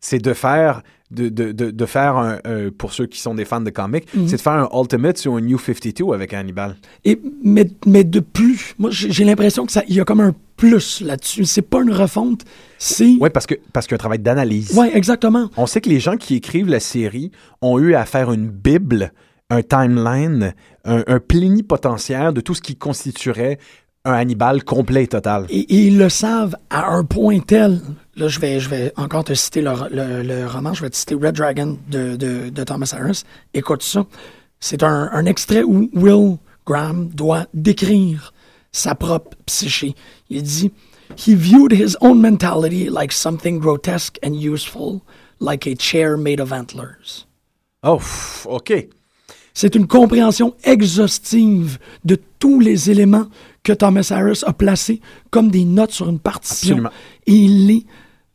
[0.00, 0.82] C'est de faire,
[1.14, 4.06] de, de, de, de faire un, euh, pour ceux qui sont des fans de comics,
[4.14, 4.28] Mhm.
[4.28, 6.76] c'est de faire un Ultimate ou un New 52 avec Hannibal.
[7.04, 10.34] Et, mais, mais de plus, moi j'ai l'impression que ça, il y a comme un
[10.56, 11.44] plus là-dessus.
[11.46, 12.42] C'est pas une refonte,
[12.78, 13.16] c'est.
[13.20, 14.76] Oui, parce que parce qu'il y a un travail d'analyse.
[14.78, 15.50] Ouais, exactement.
[15.56, 17.30] On sait que les gens qui écrivent la série
[17.62, 19.12] ont eu à faire une bible,
[19.50, 20.54] un timeline,
[20.84, 23.58] un, un plénipotentiaire de tout ce qui constituerait
[24.04, 25.46] un Hannibal complet et total.
[25.48, 27.80] Et, et ils le savent à un point tel.
[28.16, 30.74] Là, je vais, je vais encore te citer le, le- le roman.
[30.74, 33.22] Je vais te citer Red Dragon de, de- de Thomas Harris.
[33.54, 34.04] Écoute ça.
[34.60, 36.36] C'est un, un extrait où Will
[36.66, 38.32] Graham doit décrire
[38.72, 39.94] sa propre psyché.
[40.30, 40.70] Il dit
[41.16, 45.00] He viewed his own mentality like something grotesque and useful,
[45.40, 47.26] like a chair made of antlers.
[47.82, 48.00] Oh,
[48.46, 48.88] OK.
[49.52, 53.26] C'est une compréhension exhaustive de tous les éléments
[53.64, 55.00] que Thomas Harris a placés
[55.30, 56.76] comme des notes sur une partition.
[56.76, 56.90] Absolument.
[57.26, 57.86] Et il les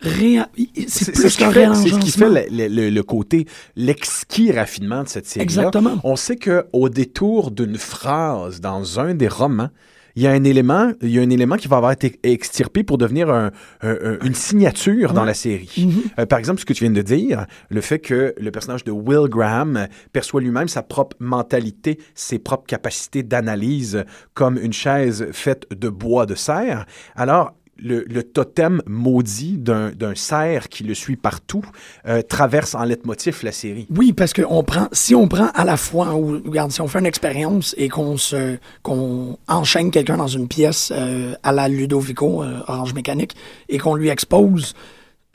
[0.02, 0.50] réa...
[0.88, 5.10] C'est ce, qui fait, c'est ce qui fait le, le- le côté, l'exquis raffinement de
[5.10, 5.98] cette série Exactement.
[6.04, 9.70] On sait qu'au détour d'une phrase dans un des romans,
[10.16, 12.84] il y a un élément, il y a un élément qui va avoir été extirpé
[12.84, 13.52] pour devenir un-
[13.82, 15.72] un- un- une signature dans la série.
[15.78, 16.20] Mm-hmm.
[16.20, 18.92] Euh, par exemple, ce que tu viens de dire, le fait que le personnage de
[18.92, 24.04] Will Graham perçoit lui-même sa propre mentalité, ses propres capacités d'analyse
[24.34, 26.86] comme une chaise faite de bois de serre.
[27.16, 31.64] Alors, le, totem maudit d'un cerf qui le suit partout
[32.08, 33.88] euh, traverse en leitmotiv la série.
[33.96, 37.00] Oui, parce que on prend, si on prend à la fois, regarde, si on fait
[37.00, 42.44] une expérience et qu'on se, qu'on enchaîne quelqu'un dans une pièce euh, à la Ludovico,
[42.44, 43.36] euh, Orange Mécanique,
[43.68, 44.74] et qu'on lui expose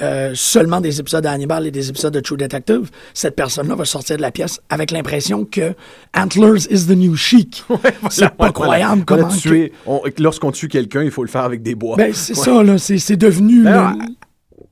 [0.02, 4.16] euh, seulement des épisodes d'Hannibal et des épisodes de True Detective, cette personne-là va sortir
[4.16, 5.72] de la pièce avec l'impression que
[6.16, 7.62] Antlers is the new chic.
[8.10, 10.08] c'est pas croyable voilà, comment.
[10.08, 11.96] que- Lorsqu'on tue quelqu'un, il faut le faire avec des bois.
[11.96, 12.44] Ben, c'est Ouais.
[12.44, 12.78] ça, là.
[12.78, 13.62] C'est, devenu.
[13.62, 13.94] Là,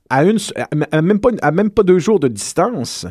[0.09, 0.37] à, une,
[0.91, 3.05] à, même pas, à même pas deux jours de distance,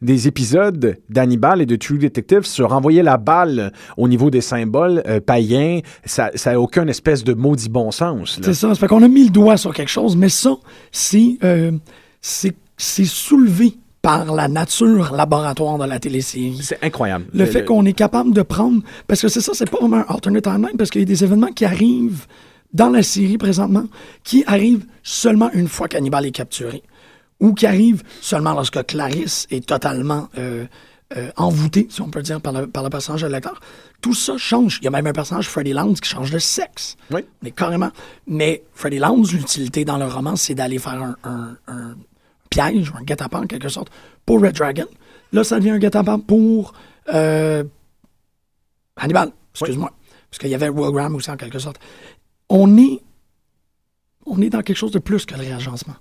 [0.00, 5.02] des épisodes d'Hannibal et de True Detective se renvoyaient la balle au niveau des symboles
[5.06, 5.80] euh, païens.
[6.04, 8.38] Ça n'a aucun espèce de maudit bon sens.
[8.42, 8.68] C'est ça.
[8.68, 10.56] Ça fait qu'on a mis le doigt sur quelque chose, mais ça,
[10.92, 11.72] c'est, euh,
[12.20, 16.60] soulevé par la nature laboratoire de la télésérie.
[16.62, 17.26] C'est incroyable.
[17.34, 18.82] Le fait qu'on est capable de prendre.
[19.08, 21.24] Parce que c'est ça, c'est pas vraiment un alternate timeline, parce qu'il y a des
[21.24, 22.26] événements qui arrivent
[22.72, 23.84] dans la série présentement
[24.24, 26.82] qui arrivent seulement une fois qu'Hannibal est capturé.
[27.40, 30.66] Ou qui arrivent seulement lorsque Clarisse est totalement euh,
[31.16, 33.60] euh, envoûtée, si on peut dire, par le, par le personnage de l'acteur.
[34.00, 34.78] Tout ça change.
[34.80, 36.96] Il y a même un personnage, Freddy Lounds, qui change de sexe.
[37.10, 37.22] Oui.
[37.42, 37.90] Mais carrément.
[38.26, 41.94] Mais Freddy Lounds, l'utilité dans le roman, c'est d'aller faire un, un- un
[42.50, 43.88] piège, un guet-apens en quelque sorte,
[44.26, 44.86] pour Red Dragon.
[45.32, 46.72] Là, ça devient un guet-apens pour
[47.14, 47.62] euh,
[48.96, 49.92] Hannibal, excuse-moi.
[50.30, 51.78] Parce qu'il y avait Will Graham aussi en quelque sorte.
[52.48, 53.00] On est,
[54.26, 55.94] on est dans quelque chose de plus que le réagencement.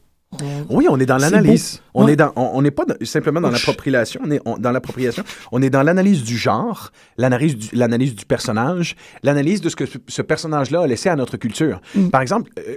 [0.69, 1.81] Oui, on est dans l'analyse.
[1.93, 2.13] On Ouais.
[2.13, 3.53] est dans, on on n'est pas dans- simplement dans Ouch.
[3.65, 4.19] l'appropriation.
[4.23, 5.23] On est on- dans l'appropriation.
[5.53, 9.85] On est dans l'analyse du genre, l'analyse du, l'analyse du personnage, l'analyse de ce que
[9.85, 11.81] ce, ce personnage-là a laissé à notre culture.
[11.95, 12.09] Mm.
[12.09, 12.75] Par exemple, euh,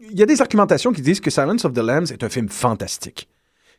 [0.00, 2.48] il y a des argumentations qui disent que Silence of the Lambs est un film
[2.48, 3.28] fantastique.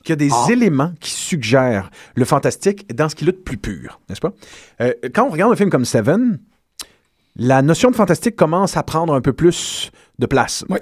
[0.03, 0.47] Qu'il y a des Ah.
[0.49, 4.31] éléments qui suggèrent le fantastique dans ce qu'il a de plus pur, n'est-ce pas?
[4.79, 6.39] Euh, quand on regarde un film comme Seven,
[7.35, 10.63] la notion de fantastique commence à prendre un peu plus de place.
[10.69, 10.79] Ouais.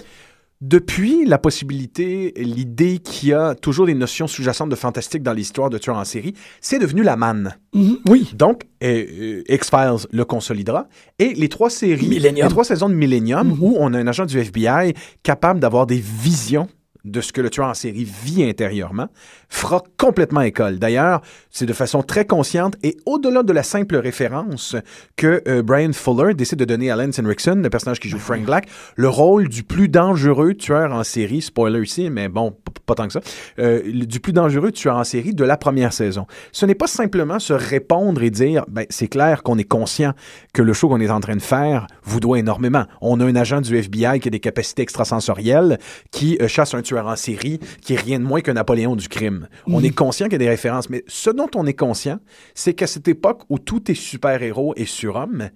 [0.60, 5.70] Depuis la possibilité, l'idée qu'il y a toujours des notions sous-jacentes de fantastique dans l'histoire
[5.70, 7.56] de tueurs en série, c'est devenu la manne.
[7.76, 8.32] Mhm, oui.
[8.34, 10.88] Donc, euh, euh, X-Files le consolidera.
[11.20, 12.48] Et les trois séries, Millennium.
[12.48, 16.00] les trois saisons de Millennium, où on a un agent du FBI capable d'avoir des
[16.00, 16.68] visions
[17.12, 19.08] de ce que le tueur en série vit intérieurement,
[19.50, 20.78] fera complètement école.
[20.80, 24.76] D'ailleurs, c'est de façon très consciente et au-delà de la simple référence
[25.16, 28.44] que euh, Brian Fuller décide de donner à Lance Henriksen, le personnage qui joue Frank
[28.44, 32.56] Black, le rôle du plus dangereux tueur en série, spoiler ici, mais bon,
[32.86, 33.22] pas tant que ça,
[33.60, 36.28] euh, du plus dangereux tueur en série de la première saison.
[36.52, 40.14] Ce n'est pas simplement se répondre et dire, ben, c'est clair qu'on est conscient
[40.54, 42.86] que le show qu'on est en train de faire vous doit énormément.
[43.02, 45.80] On a un agent du FBI qui a des capacités extrasensorielles,
[46.12, 49.08] qui euh, chasse un tueur en série, qui est rien de moins que Napoléon du
[49.08, 49.48] crime.
[49.68, 52.20] On est conscient qu'il y a des références, mais ce dont on est conscient,
[52.56, 55.50] c'est qu'à cette époque où tout est super-héros et surhomme,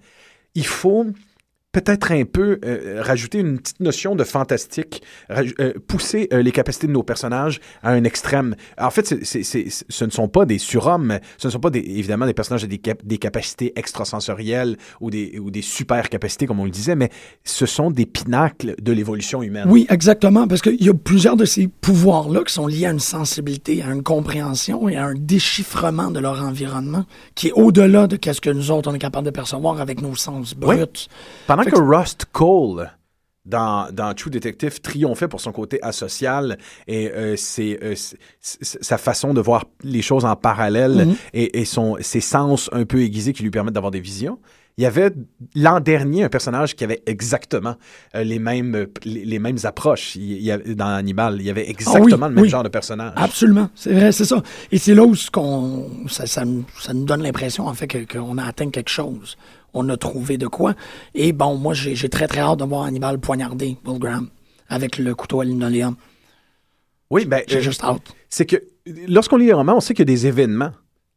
[0.54, 1.06] il faut
[1.72, 6.86] peut-être un peu euh, rajouter une petite notion de fantastique, euh, pousser euh, les capacités
[6.86, 8.54] de nos personnages à un extrême.
[8.78, 12.34] En fait, ce ne sont pas des surhommes, ce ne sont pas des, évidemment des
[12.34, 16.66] personnages avec des, cap- des capacités extrasensorielles ou des, ou des super capacités, comme on
[16.66, 17.10] le disait, mais
[17.42, 19.66] ce sont des pinacles de l'évolution humaine.
[19.68, 23.00] Oui, exactement, parce qu'il y a plusieurs de ces pouvoirs-là qui sont liés à une
[23.00, 28.18] sensibilité, à une compréhension et à un déchiffrement de leur environnement qui est au-delà de
[28.22, 30.76] ce que nous autres, on est capable de percevoir avec nos sens bruts.
[30.76, 31.08] Oui.
[31.46, 32.90] Pendant Fait que que- Rust Cole,
[33.44, 37.94] dans, dans True Detective, triomphait pour son côté asocial et euh, ses, euh,
[38.40, 41.16] sa façon de voir les choses en parallèle Mhm.
[41.34, 44.38] et, et son, ses sens un peu aiguisés qui lui permettent d'avoir des visions.
[44.78, 45.12] Il y avait
[45.54, 47.76] l'an dernier un personnage qui avait exactement
[48.14, 51.36] euh, les, mêmes, les, les mêmes approches il, il y avait- dans Hannibal.
[51.40, 52.48] Il y avait exactement le même oui.
[52.48, 53.12] genre de personnage.
[53.16, 54.42] Absolument, c'est vrai, c'est ça.
[54.70, 57.86] Et c'est là où ce qu'on, ça, ça, nous- ça nous donne l'impression, en fait,
[57.86, 59.36] que- qu'on a atteint quelque chose.
[59.74, 60.74] On a trouvé de quoi.
[61.14, 64.28] Et bon, moi, j'ai très, très hâte de voir Hannibal poignarder Will Graham
[64.68, 65.96] avec le couteau à linoléum.
[67.10, 68.02] Oui, ben, J'ai euh, juste hâte.
[68.30, 68.56] c'est que
[69.06, 70.72] lorsqu'on lit les romans, on sait qu'il y a des événements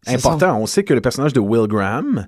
[0.07, 0.59] importants.
[0.59, 2.27] On sait que le personnage de Will Graham,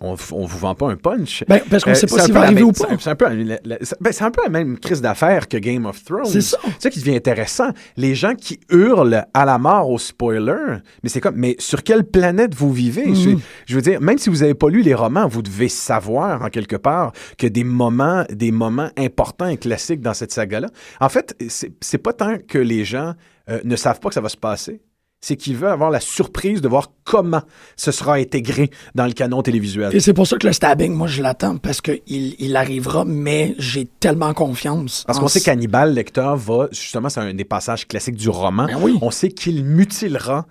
[0.00, 1.44] on, on vous vend pas un punch.
[1.48, 2.86] Ben, parce qu'on Euh, sait pas s'il va arriver même- ou pas.
[2.90, 5.48] c'est- C'est un, peu la- la- c'est- ben, c'est un peu la même crise d'affaires
[5.48, 6.24] que Game of Thrones.
[6.26, 6.58] C'est ça.
[6.64, 7.70] C'est ça qui devient intéressant.
[7.96, 12.04] Les gens qui hurlent à la mort au spoiler, mais c'est comme, mais sur quelle
[12.04, 13.06] planète vous vivez?
[13.06, 13.14] Mhm.
[13.14, 13.30] Je,
[13.66, 16.48] je veux dire, même si vous n'avez pas lu les romans, vous devez savoir en
[16.48, 20.68] quelque part que des moments, des moments importants et classiques dans cette saga-là.
[21.00, 23.14] En fait, c'est c'est pas tant que les gens
[23.50, 24.80] euh, ne savent pas que ça va se passer.
[25.20, 27.42] C'est qu'ils veulent avoir la surprise de voir comment
[27.74, 29.94] ce sera intégré dans le canon télévisuel.
[29.94, 33.54] Et c'est pour ça que le stabbing, moi, je l'attends parce qu'il il arrivera, mais
[33.58, 35.04] j'ai tellement confiance.
[35.06, 38.66] Parce qu'on sait qu'Hannibal Lecter va, justement, c'est un des passages classiques du roman.
[38.66, 38.96] Ben oui.
[39.02, 40.46] On sait qu'il mutilera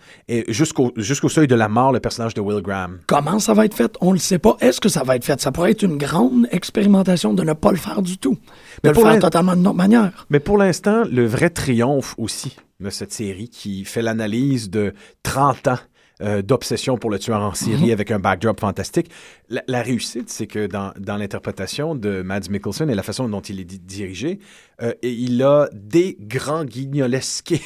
[0.49, 2.99] jusqu'au jusqu'au seuil de la mort le personnage de Will Graham.
[3.07, 3.93] Comment ça va être fait?
[4.01, 4.57] On ne le sait pas.
[4.59, 5.39] Est-ce que ça va être fait?
[5.39, 8.33] Ça pourrait être une grande expérimentation de ne pas le faire du tout.
[8.33, 8.39] De
[8.83, 10.25] Mais le pour faire totalement d'une autre manière.
[10.29, 15.67] Mais pour l'instant, le vrai triomphe aussi de cette série qui fait l'analyse de 30
[15.69, 15.79] ans
[16.21, 19.09] euh, d'obsession pour le tueur en série avec un backdrop fantastique.
[19.49, 23.41] La, la réussite, c'est que dans, dans l'interprétation de Mads Mikkelsen et la façon dont
[23.41, 24.39] il est di- dirigé,
[24.81, 27.61] euh, et il a des grands guignolesqués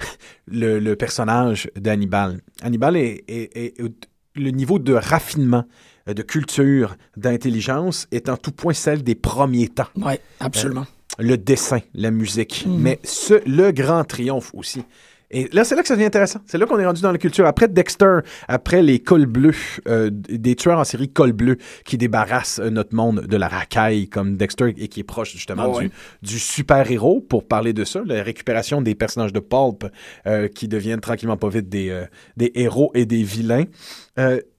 [0.46, 2.40] le, le personnage d'Hannibal.
[2.62, 5.64] Hannibal est, est- est- est- le niveau de raffinement,
[6.08, 10.86] euh, de culture, d'intelligence est en tout point celle des premiers temps Oui, absolument.
[11.18, 12.78] Le dessin, la musique, Mhm.
[12.80, 14.82] mais ce, le grand triomphe aussi.
[15.28, 16.38] Et là, c'est là que ça devient intéressant.
[16.46, 17.46] C'est là qu'on est rendu dans la culture.
[17.46, 19.56] Après Dexter, après les cols bleus,
[19.88, 24.08] euh, des tueurs en série cols bleus qui débarrassent euh, notre monde de la racaille
[24.08, 25.84] comme Dexter et qui est proche justement Ah ouais.
[25.86, 25.90] du,
[26.22, 29.90] du super-héros, pour parler de ça, la récupération des personnages de Pulp
[30.28, 32.04] euh, qui deviennent tranquillement pas vite des, euh,
[32.36, 33.64] des héros et des vilains.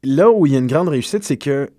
[0.03, 1.69] Là où il y a une grande réussite, c'est que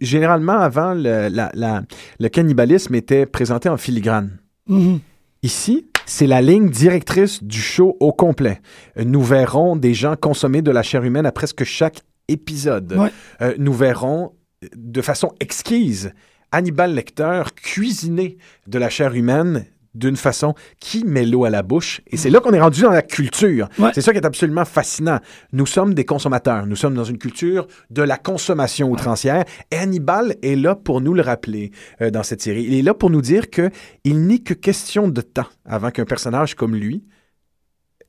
[0.00, 1.82] généralement, avant, le, la- la-
[2.20, 4.38] le cannibalisme était présenté en filigrane.
[4.68, 5.00] Mhm.
[5.42, 8.60] Ici, c'est la ligne directrice du show au complet.
[8.98, 12.92] Euh, Nous verrons des gens consommer de la chair humaine à presque chaque épisode.
[12.96, 13.10] Ouais.
[13.40, 14.32] Euh, nous verrons
[14.64, 16.12] euh, de façon exquise
[16.52, 19.64] Hannibal Lecter cuisiner de la chair humaine
[19.94, 22.00] d'une façon qui met l'eau à la bouche.
[22.06, 23.68] Et c'est là qu'on est rendu dans la culture.
[23.78, 23.90] Ouais.
[23.94, 25.18] C'est ça qui est absolument fascinant.
[25.52, 26.66] Nous sommes des consommateurs.
[26.66, 29.44] Nous sommes dans une culture de la consommation outrancière.
[29.70, 32.64] Et Hannibal est là pour nous le rappeler euh, dans cette série.
[32.64, 33.70] Il est là pour nous dire que
[34.04, 37.04] il n'est que question de temps avant qu'un personnage comme lui,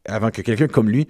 [0.05, 1.07] avant que quelqu'un comme lui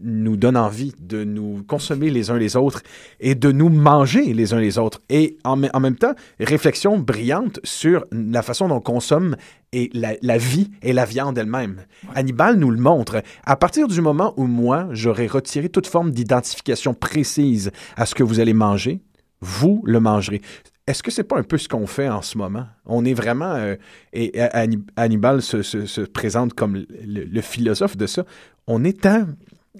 [0.00, 2.82] nous donne envie de nous consommer les uns les autres
[3.20, 5.00] et de nous manger les uns les autres.
[5.08, 9.36] Et en, me- en même temps, réflexion brillante sur la façon dont on consomme
[9.72, 11.82] et la, la vie et la viande elle-même.
[12.14, 13.22] Hannibal nous le montre.
[13.44, 18.22] À partir du moment où moi, j'aurais retiré toute forme d'identification précise à ce que
[18.22, 19.00] vous allez manger,
[19.40, 20.40] vous le mangerez.
[20.86, 22.66] Est-ce que c'est pas un peu ce qu'on fait en ce moment?
[22.84, 23.52] On est vraiment...
[23.54, 23.74] euh,
[24.12, 28.24] et Hanni- Hannibal se, se- se présente comme le, le philosophe de ça.
[28.68, 29.26] On est à,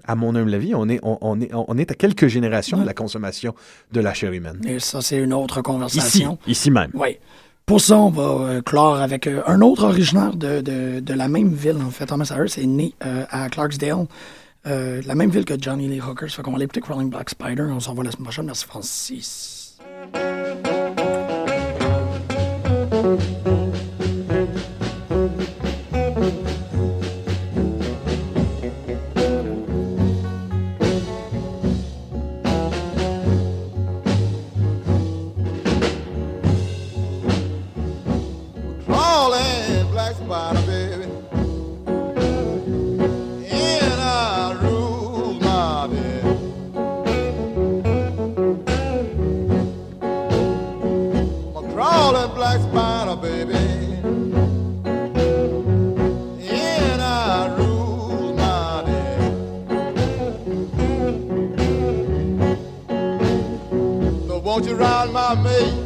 [0.04, 2.84] à mon humble avis, on est, on, on est, on est à quelques générations de
[2.86, 3.54] la consommation
[3.92, 4.60] de la chair humaine.
[4.66, 6.38] Et ça, c'est une autre Ici, conversation.
[6.48, 6.90] ici même.
[6.94, 7.18] Oui.
[7.66, 11.28] Pour ça, on va euh, clore avec euh, un autre originaire de, de, de la
[11.28, 12.06] même ville, en fait.
[12.06, 14.06] Thomas Harris est né euh, à Clarksdale,
[14.66, 16.28] euh, la même ville que Johnny Lee Hooker.
[16.28, 17.62] Ça fait qu'on va l'écouter Crawling Black Spider.
[17.62, 18.46] On s'en va la semaine prochaine.
[18.46, 19.78] Merci, Francis.
[23.06, 23.65] Crawling
[65.36, 65.85] amei.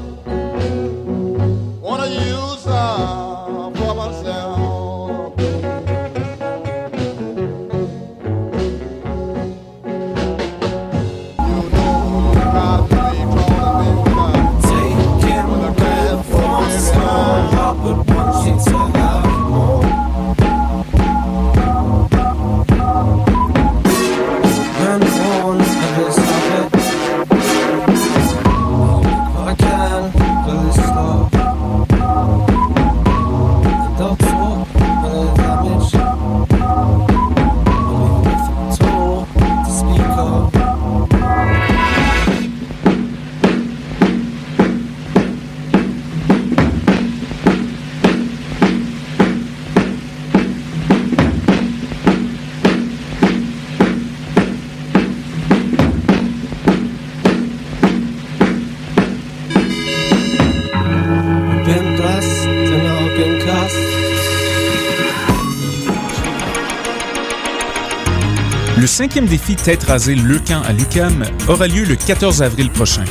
[69.00, 73.04] Le cinquième défi Tête rasée Leucan à l'UCAM aura lieu le 14 avril prochain.